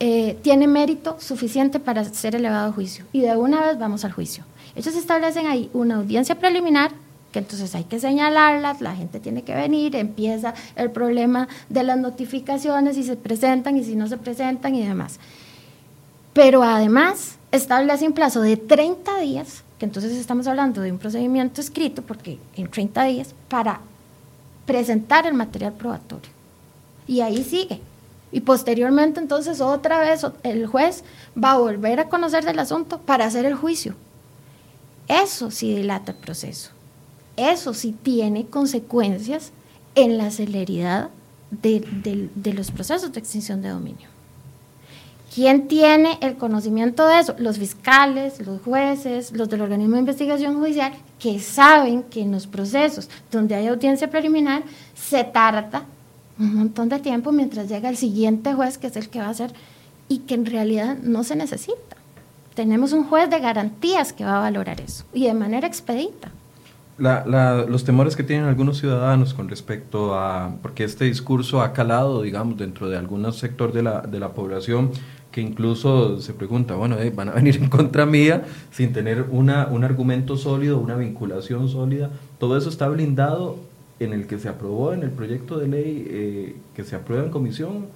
[0.00, 3.04] eh, tiene mérito suficiente para ser elevado a juicio.
[3.12, 4.44] Y de una vez vamos al juicio.
[4.74, 6.92] Ellos establecen ahí una audiencia preliminar
[7.30, 11.98] que entonces hay que señalarlas, la gente tiene que venir, empieza el problema de las
[11.98, 15.18] notificaciones, si se presentan y si no se presentan y demás.
[16.32, 21.60] Pero además establece un plazo de 30 días, que entonces estamos hablando de un procedimiento
[21.60, 23.80] escrito, porque en 30 días, para
[24.66, 26.30] presentar el material probatorio.
[27.06, 27.80] Y ahí sigue.
[28.30, 31.04] Y posteriormente entonces otra vez el juez
[31.36, 33.94] va a volver a conocer del asunto para hacer el juicio.
[35.06, 36.70] Eso sí dilata el proceso.
[37.36, 39.52] Eso sí tiene consecuencias
[39.94, 41.10] en la celeridad
[41.50, 44.08] de los procesos de extinción de dominio.
[45.34, 47.34] ¿Quién tiene el conocimiento de eso?
[47.38, 52.46] Los fiscales, los jueces, los del organismo de investigación judicial, que saben que en los
[52.46, 54.62] procesos donde hay audiencia preliminar
[54.94, 55.84] se tarda
[56.38, 59.30] un montón de tiempo mientras llega el siguiente juez, que es el que va a
[59.30, 59.52] hacer,
[60.08, 61.96] y que en realidad no se necesita.
[62.54, 66.30] Tenemos un juez de garantías que va a valorar eso, y de manera expedita.
[66.98, 72.58] los temores que tienen algunos ciudadanos con respecto a, porque este discurso ha calado, digamos,
[72.58, 74.90] dentro de algún sector de la, de la población,
[75.32, 79.66] que incluso se pregunta, bueno, eh, van a venir en contra mía sin tener una,
[79.66, 82.10] un argumento sólido, una vinculación sólida.
[82.38, 83.56] Todo eso está blindado
[83.98, 87.30] en el que se aprobó en el proyecto de ley eh, que se aprueba en
[87.30, 87.86] comisión.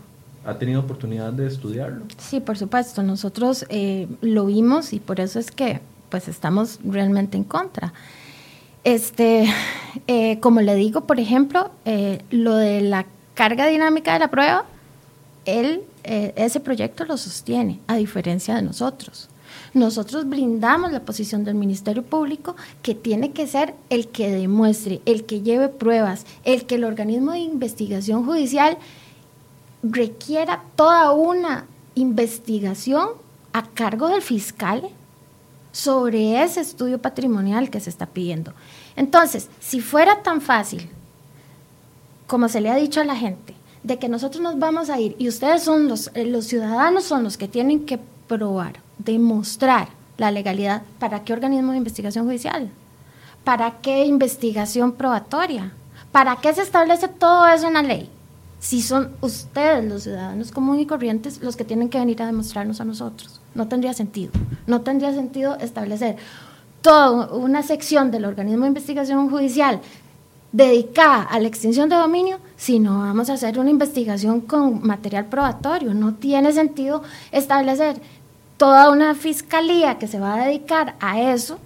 [0.47, 2.05] ¿Ha tenido oportunidad de estudiarlo?
[2.19, 3.03] Sí, por supuesto.
[3.03, 7.93] Nosotros eh, lo vimos y por eso es que pues estamos realmente en contra.
[8.85, 9.49] Este,
[10.39, 11.73] como le digo, por ejemplo,
[12.31, 14.67] lo de la carga dinámica de la prueba,
[15.47, 19.29] él eh, ese proyecto lo sostiene, a diferencia de nosotros.
[19.75, 25.25] Nosotros brindamos la posición del Ministerio Público que tiene que ser el que demuestre, el
[25.25, 28.79] que lleve pruebas, el que el organismo de investigación judicial
[29.83, 33.09] requiera toda una investigación
[33.53, 34.89] a cargo del fiscal
[35.73, 38.53] sobre ese estudio patrimonial que se está pidiendo.
[38.97, 40.89] Entonces, si fuera tan fácil
[42.27, 43.55] como se le ha dicho a la gente,
[43.87, 47.23] de que nosotros nos vamos a ir y ustedes son los, eh, los ciudadanos son
[47.23, 52.69] los que tienen que probar, demostrar la legalidad, ¿para qué organismo de investigación judicial?
[53.45, 55.73] ¿Para qué investigación probatoria?
[56.11, 58.11] ¿Para qué se establece todo eso en la ley?
[58.59, 62.81] Si son ustedes, los ciudadanos comunes y corrientes, los que tienen que venir a demostrarnos
[62.81, 63.41] a nosotros.
[63.55, 64.33] No tendría sentido.
[64.67, 66.17] No tendría sentido establecer
[66.83, 69.81] toda una sección del organismo de investigación judicial
[70.57, 75.27] dedicada a la extinción de dominio si no vamos a hacer una investigación con material
[75.27, 75.93] probatorio.
[75.93, 77.97] No tiene sentido establecer
[78.57, 81.59] toda una fiscalía que se va a dedicar a eso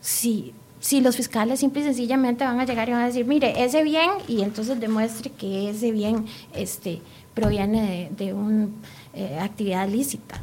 [0.00, 3.62] si, si los fiscales simple y sencillamente van a llegar y van a decir, mire,
[3.62, 6.24] ese bien, y entonces demuestre que ese bien
[6.54, 7.02] este,
[7.34, 8.68] proviene de, una
[9.12, 10.40] eh, actividad lícita.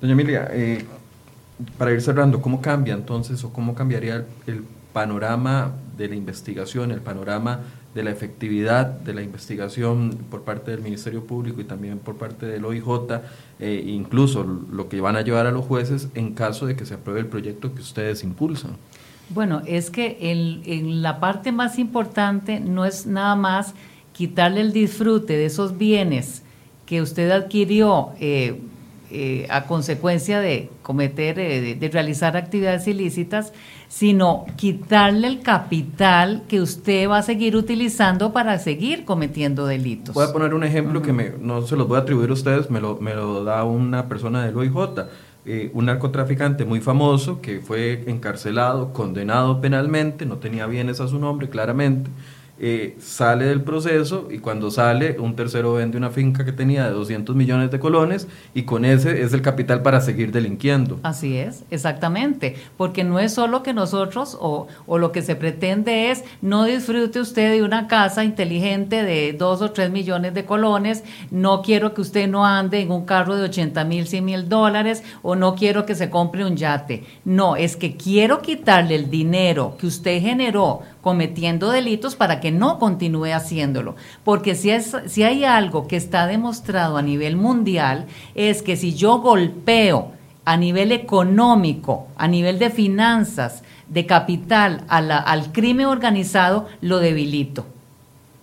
[0.00, 0.84] Doña Emilia, eh,
[1.78, 7.00] para ir cerrando, ¿cómo cambia entonces o cómo cambiaría el, panorama de la investigación, el
[7.00, 7.60] panorama
[7.94, 12.46] de la efectividad de la investigación por parte del Ministerio Público y también por parte
[12.46, 13.20] del OIJ,
[13.60, 16.94] eh, incluso lo que van a llevar a los jueces en caso de que se
[16.94, 18.72] apruebe el proyecto que ustedes impulsan.
[19.30, 23.74] Bueno, es que en la parte más importante no es nada más
[24.12, 26.42] quitarle el disfrute de esos bienes
[26.86, 28.60] que usted adquirió eh,
[29.10, 33.52] eh, a consecuencia de cometer, eh, de, realizar actividades ilícitas,
[33.96, 40.16] sino quitarle el capital que usted va a seguir utilizando para seguir cometiendo delitos.
[40.16, 42.70] Voy a poner un ejemplo que me, no se los voy a atribuir a ustedes,
[42.70, 44.74] me lo, me lo da una persona del OIJ.
[45.46, 51.20] Eh, un narcotraficante muy famoso que fue encarcelado, condenado penalmente, no tenía bienes a su
[51.20, 52.10] nombre claramente,
[52.58, 56.90] eh, sale del proceso y cuando sale un tercero vende una finca que tenía de
[56.90, 61.00] 200 millones de colones y con ese es el capital para seguir delinquiendo.
[61.02, 66.10] Así es, exactamente, porque no es solo que nosotros o, o lo que se pretende
[66.12, 71.02] es no disfrute usted de una casa inteligente de 2 o 3 millones de colones,
[71.32, 75.02] no quiero que usted no ande en un carro de 80 mil, 100 mil dólares
[75.22, 77.02] o no quiero que se compre un yate.
[77.24, 82.78] No, es que quiero quitarle el dinero que usted generó cometiendo delitos para que no
[82.78, 83.94] continúe haciéndolo.
[84.24, 88.94] Porque si, es, si hay algo que está demostrado a nivel mundial, es que si
[88.94, 90.12] yo golpeo
[90.46, 97.66] a nivel económico, a nivel de finanzas, de capital al crimen organizado, lo debilito.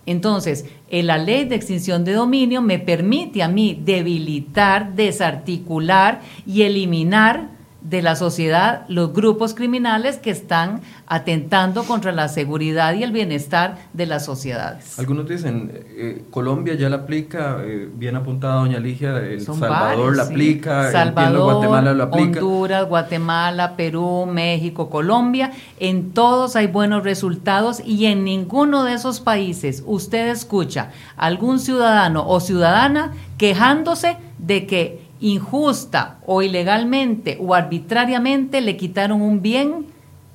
[0.06, 7.48] Entonces, la ley de extinción de dominio me permite a mí debilitar, desarticular y eliminar
[7.82, 13.78] de la sociedad los grupos criminales que están atentando contra la seguridad y el bienestar
[13.92, 14.98] de las sociedades.
[14.98, 20.22] Algunos dicen, eh, Colombia ya la aplica, eh, bien apuntada doña Ligia, El Salvador la
[20.24, 22.40] aplica, Salvador, Guatemala lo aplica.
[22.40, 29.20] Honduras, Guatemala, Perú, México, Colombia, en todos hay buenos resultados y en ninguno de esos
[29.20, 38.60] países usted escucha algún ciudadano o ciudadana quejándose de que injusta o ilegalmente o arbitrariamente
[38.60, 39.86] le quitaron un bien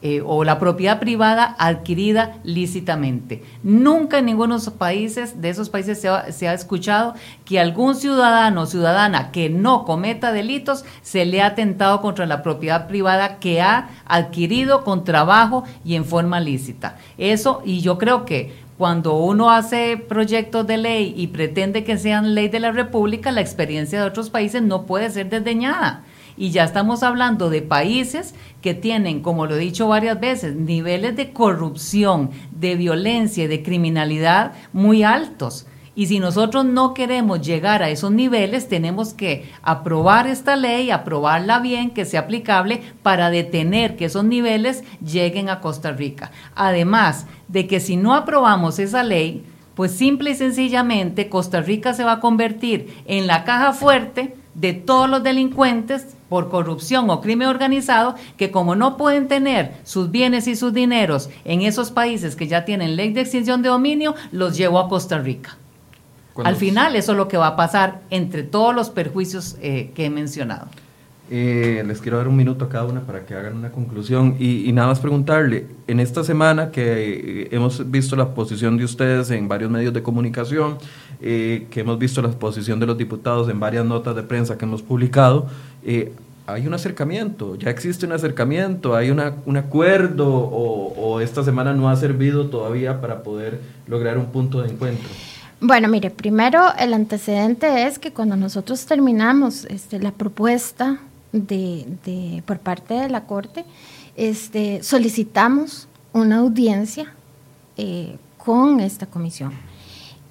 [0.01, 3.43] eh, o la propiedad privada adquirida lícitamente.
[3.63, 7.15] Nunca en ninguno de esos países, de esos países se ha, se ha, escuchado
[7.45, 12.43] que algún ciudadano o ciudadana que no cometa delitos se le ha atentado contra la
[12.43, 16.97] propiedad privada que ha adquirido con trabajo y en forma lícita.
[17.17, 22.35] Eso, y yo creo que cuando uno hace proyectos de ley y pretende que sean
[22.35, 26.03] ley de la República, la experiencia de otros países no puede ser desdeñada.
[26.37, 31.15] Y ya estamos hablando de países que tienen, como lo he dicho varias veces, niveles
[31.15, 35.65] de corrupción, de violencia y de criminalidad muy altos.
[35.97, 41.57] Y si nosotros no queremos llegar a esos niveles, tenemos que aprobar esta ley, aprobarla
[41.57, 46.29] bien, que sea aplicable para detener que esos niveles lleguen a Costa Rica.
[46.53, 49.43] Además de que si no aprobamos esa ley,
[49.73, 54.73] pues simple y sencillamente Costa Rica se va a convertir en la caja fuerte de
[54.73, 60.47] todos los delincuentes por corrupción o crimen organizado que como no pueden tener sus bienes
[60.47, 64.55] y sus dineros en esos países que ya tienen ley de extinción de dominio, los
[64.55, 65.57] llevó a Costa Rica.
[66.43, 70.05] Al final eso es lo que va a pasar entre todos los perjuicios eh, que
[70.05, 70.67] he mencionado.
[71.29, 74.71] Eh, les quiero dar un minuto a cada una para que hagan una conclusión y,
[74.71, 79.49] nada más preguntarle, en esta semana que eh, hemos visto la posición de ustedes en
[79.49, 80.77] varios medios de comunicación,
[81.19, 84.83] que hemos visto la posición de los diputados en varias notas de prensa que hemos
[84.83, 85.47] publicado,
[86.47, 91.73] hay un acercamiento, ya existe un acercamiento, hay una, un acuerdo o, o esta semana
[91.73, 95.09] no ha servido todavía para poder lograr un punto de encuentro.
[95.59, 100.99] Bueno, mire, primero el antecedente es que cuando nosotros terminamos este, la propuesta
[101.31, 103.65] de, por parte de la Corte,
[104.15, 107.11] este, solicitamos una audiencia
[107.75, 109.51] eh, con esta comisión.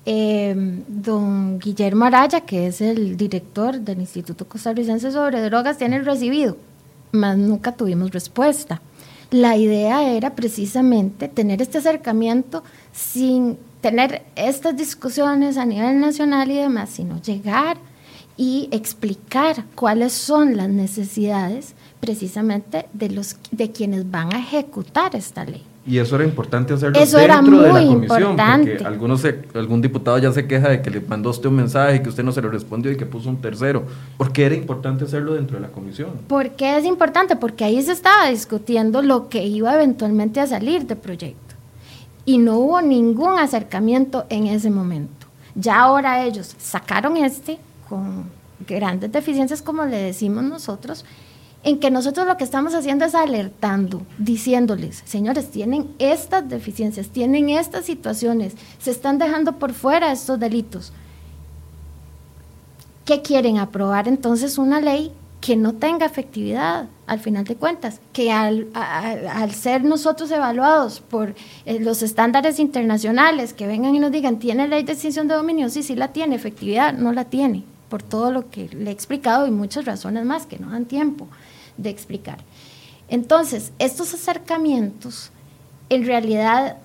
[0.05, 6.57] Em, don Guillermo Araya, que es el director del Instituto Costarricense sobre Drogas, tiene recibido,
[7.11, 8.81] mas nunca tuvimos respuesta.
[9.33, 12.62] La idea era precisamente tener este acercamiento
[12.93, 17.77] sin tener estas discusiones a nivel nacional y demás, sino llegar
[18.37, 25.45] y explicar cuáles son las necesidades precisamente de, los, de quienes van a ejecutar esta
[25.45, 25.62] ley.
[25.89, 27.37] Y eso era importante hacerlo dentro de la
[27.87, 28.70] comisión, importante.
[28.72, 29.24] porque algunos
[29.55, 32.33] algún diputado ya se queja de que le mandó usted un mensaje, que usted no
[32.33, 33.85] se lo respondió y que puso un tercero.
[34.16, 36.11] ¿Por qué era importante hacerlo dentro de la comisión?
[36.27, 37.37] ¿Por qué es importante?
[37.37, 41.45] Porque ahí se estaba discutiendo lo que iba eventualmente a salir del proyecto.
[42.27, 45.27] Y no hubo ningún acercamiento en ese momento.
[45.55, 47.59] Ya ahora ellos sacaron este
[47.89, 48.24] con
[48.66, 51.07] grandes deficiencias, como le decimos nosotros,
[51.62, 57.49] en que nosotros lo que estamos haciendo es alertando, diciéndoles, señores, tienen estas deficiencias, tienen
[57.49, 60.93] estas situaciones, se están dejando por fuera estos delitos.
[63.05, 63.59] ¿Qué quieren?
[63.59, 65.12] Aprobar entonces una ley
[65.47, 68.66] que no tenga efectividad al final de cuentas, que al,
[69.55, 71.36] ser nosotros evaluados por
[71.66, 75.68] eh, los estándares internacionales, que vengan y nos digan, ¿tiene ley de extinción de dominio?
[75.68, 79.47] Sí, sí la tiene, efectividad no la tiene, por todo lo que le he explicado
[79.47, 81.28] y muchas razones más que no dan tiempo
[81.76, 82.38] de explicar.
[83.09, 85.30] Entonces, estos acercamientos
[85.90, 86.78] en realidad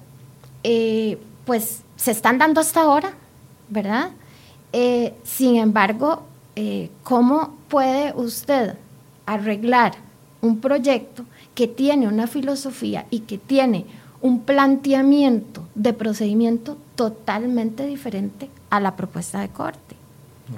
[0.64, 3.14] eh, pues se están dando hasta ahora,
[3.70, 4.12] ¿verdad?
[4.72, 8.76] Eh, sin embargo, eh, ¿cómo puede usted
[9.26, 9.94] arreglar
[10.42, 11.24] un proyecto
[11.56, 13.86] que tiene una filosofía y que tiene
[14.22, 19.96] un planteamiento de procedimiento totalmente diferente a la propuesta de corte?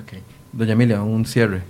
[0.03, 0.21] Okay.
[0.51, 1.61] Doña Emilia, un cierre.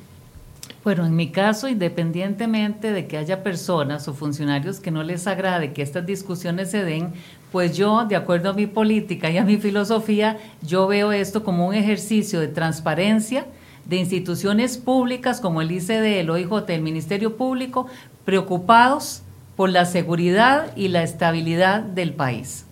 [0.84, 5.72] Bueno, en mi caso, independientemente de que haya personas o funcionarios que no les agrade
[5.72, 7.14] que estas discusiones se den,
[7.54, 11.68] pues yo, de acuerdo a mi política y a mi filosofía, yo veo esto como
[11.68, 13.46] un ejercicio de transparencia
[13.86, 17.88] de instituciones públicas como el ICD, el OIJ, el Ministerio Público,
[18.26, 19.24] preocupados
[19.56, 22.66] por la seguridad y la estabilidad del país.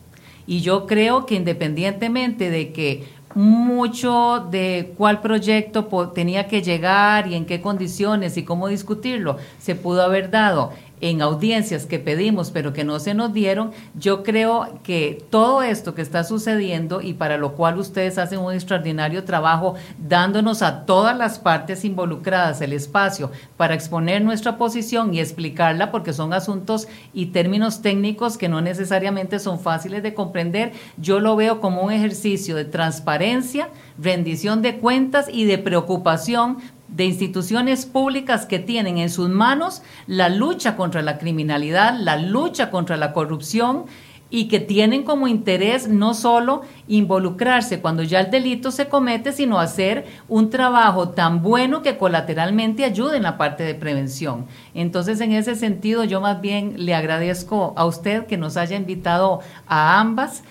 [0.48, 3.06] Y yo creo que independientemente de que
[3.36, 9.76] mucho de cuál proyecto tenía que llegar y en qué condiciones y cómo discutirlo se
[9.76, 14.80] pudo haber dado en audiencias que pedimos pero que no se nos dieron, yo creo
[14.84, 19.76] que todo esto que está sucediendo y para lo cual ustedes hacen un extraordinario trabajo
[19.98, 26.14] dándonos a todas las partes involucradas el espacio para exponer nuestra posición y explicarla porque
[26.14, 31.60] son asuntos y términos técnicos que no necesariamente son fáciles de comprender, yo lo veo
[31.60, 36.58] como un ejercicio de transparencia, rendición de cuentas y de preocupación
[36.92, 42.70] de instituciones públicas que tienen en sus manos la lucha contra la criminalidad, la lucha
[42.70, 43.86] contra la corrupción
[44.32, 49.60] y que tienen como interés no solo involucrarse cuando ya el delito se comete, sino
[49.60, 54.46] hacer un trabajo tan bueno que colateralmente ayude en la parte de prevención.
[54.74, 59.42] Entonces, en ese sentido, yo más bien le agradezco a usted que nos haya invitado
[59.68, 60.44] a ambas.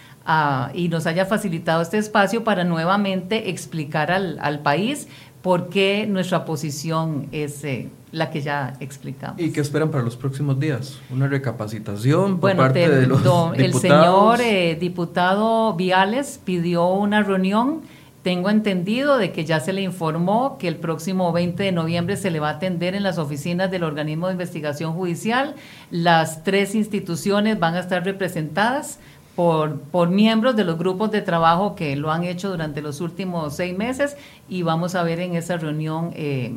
[0.74, 5.08] y nos haya facilitado este espacio para nuevamente explicar al, al país
[5.42, 9.40] por qué nuestra posición es eh, la que ya explicamos.
[9.40, 10.98] ¿Y qué esperan para los próximos días?
[11.10, 13.58] ¿Una recapacitación por parte de los diputados?
[13.58, 17.82] El señor eh, diputado Viales pidió una reunión.
[18.22, 22.30] Tengo entendido de que ya se le informó que el próximo 20 de noviembre se
[22.30, 25.54] le va a atender en las oficinas del organismo de investigación judicial.
[25.90, 28.98] Las tres instituciones van a estar representadas
[29.36, 33.76] por, miembros de los grupos de trabajo que lo han hecho durante los últimos seis
[33.76, 34.16] meses
[34.48, 36.52] y vamos a ver en esa reunión eh,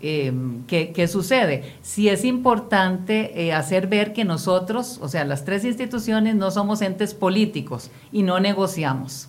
[0.00, 0.32] eh,
[0.66, 1.74] qué, sucede.
[1.82, 6.82] Si es importante eh, hacer ver que nosotros, o sea, las tres instituciones no somos
[6.82, 9.28] entes políticos y no negociamos.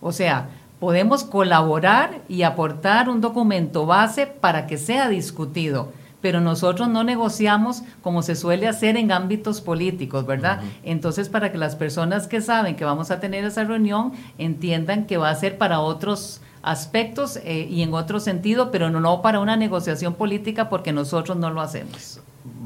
[0.00, 0.48] O sea,
[0.80, 7.82] podemos colaborar y aportar un documento base para que sea discutido pero nosotros no negociamos
[8.02, 10.60] como se suele hacer en ámbitos políticos, ¿verdad?
[10.82, 15.16] Entonces, para que las personas que saben que vamos a tener esa reunión entiendan que
[15.16, 19.56] va a ser para otros aspectos eh, y en otro sentido, pero no, para una
[19.56, 22.20] negociación política porque nosotros no lo hacemos.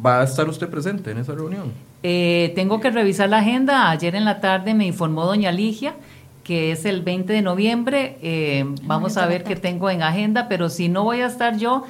[0.05, 1.73] ¿Va a estar usted presente en esa reunión?
[2.03, 3.91] Eh, tengo que revisar la agenda.
[3.91, 5.95] Ayer en la tarde me informó doña Ligia
[6.43, 8.19] que es el 20 de noviembre.
[8.23, 11.85] Eh, vamos a ver qué tengo en agenda, pero si no voy a estar yo,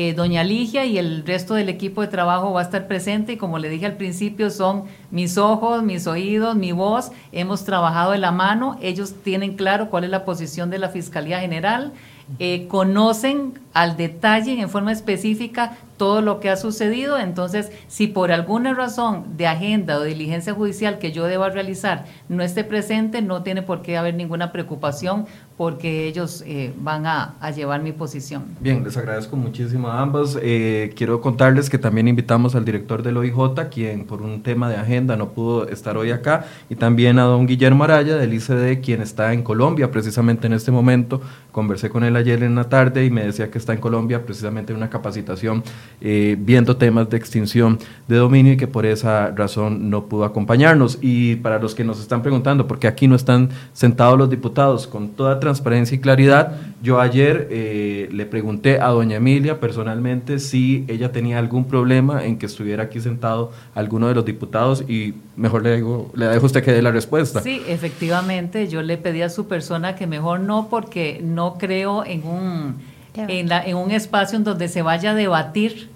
[0.00, 3.32] eh, doña Ligia y el resto del equipo de trabajo va a estar presente.
[3.32, 8.12] Y como le dije al principio son mis ojos, mis oídos, mi voz, hemos trabajado
[8.12, 11.92] de la mano, ellos tienen claro cuál es la posición de la Fiscalía General,
[12.38, 17.18] eh, conocen al detalle en forma específica todo lo que ha sucedido.
[17.18, 22.42] Entonces, si por alguna razón de agenda o diligencia judicial que yo deba realizar no
[22.42, 25.26] esté presente, no tiene por qué haber ninguna preocupación
[25.56, 28.44] porque ellos eh, van a, llevar mi posición.
[28.60, 30.38] Bien, les agradezco muchísimo a ambas.
[30.40, 34.76] Eh, quiero contarles que también invitamos al director del OIJ, quien por un tema de
[34.76, 39.02] agenda no pudo estar hoy acá, y también a don Guillermo Araya del ICD, quien
[39.02, 41.20] está en Colombia precisamente en este momento.
[41.50, 44.72] Conversé con él ayer en la tarde y me decía que está en Colombia precisamente
[44.72, 45.62] en una capacitación
[46.00, 50.98] eh, viendo temas de extinción de dominio y que por esa razón no pudo acompañarnos.
[51.00, 54.86] Y para los que nos están preguntando, por qué aquí no están sentados los diputados
[54.86, 60.84] con toda transparencia y claridad, yo ayer eh, le pregunté a doña Emilia personalmente si
[60.88, 65.62] ella tenía algún problema en que estuviera aquí sentado alguno de los diputados y mejor
[65.62, 67.40] le, digo, le dejo usted que dé la respuesta.
[67.40, 72.26] Sí, efectivamente, yo le pedí a su persona que mejor no porque no creo en
[72.26, 72.76] un,
[73.14, 75.90] en, la, en un espacio en donde se vaya a debatir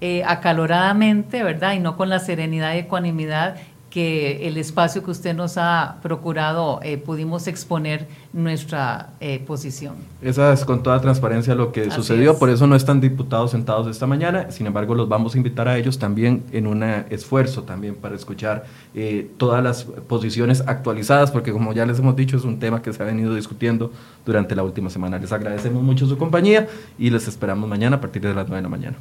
[0.00, 1.72] eh, acaloradamente, ¿verdad?
[1.72, 3.56] Y no con la serenidad y ecuanimidad
[3.90, 9.94] que el espacio que usted nos ha procurado eh, pudimos exponer nuestra eh, posición.
[10.20, 14.06] Esa es con toda transparencia lo que sucedió, por eso no están diputados sentados esta
[14.06, 18.14] mañana, sin embargo los vamos a invitar a ellos también en un esfuerzo también para
[18.14, 22.82] escuchar eh, todas las posiciones actualizadas, porque como ya les hemos dicho es un tema
[22.82, 23.90] que se ha venido discutiendo
[24.26, 25.18] durante la última semana.
[25.18, 26.68] Les agradecemos mucho su compañía
[26.98, 28.96] y les esperamos mañana a partir de las 9 de la mañana.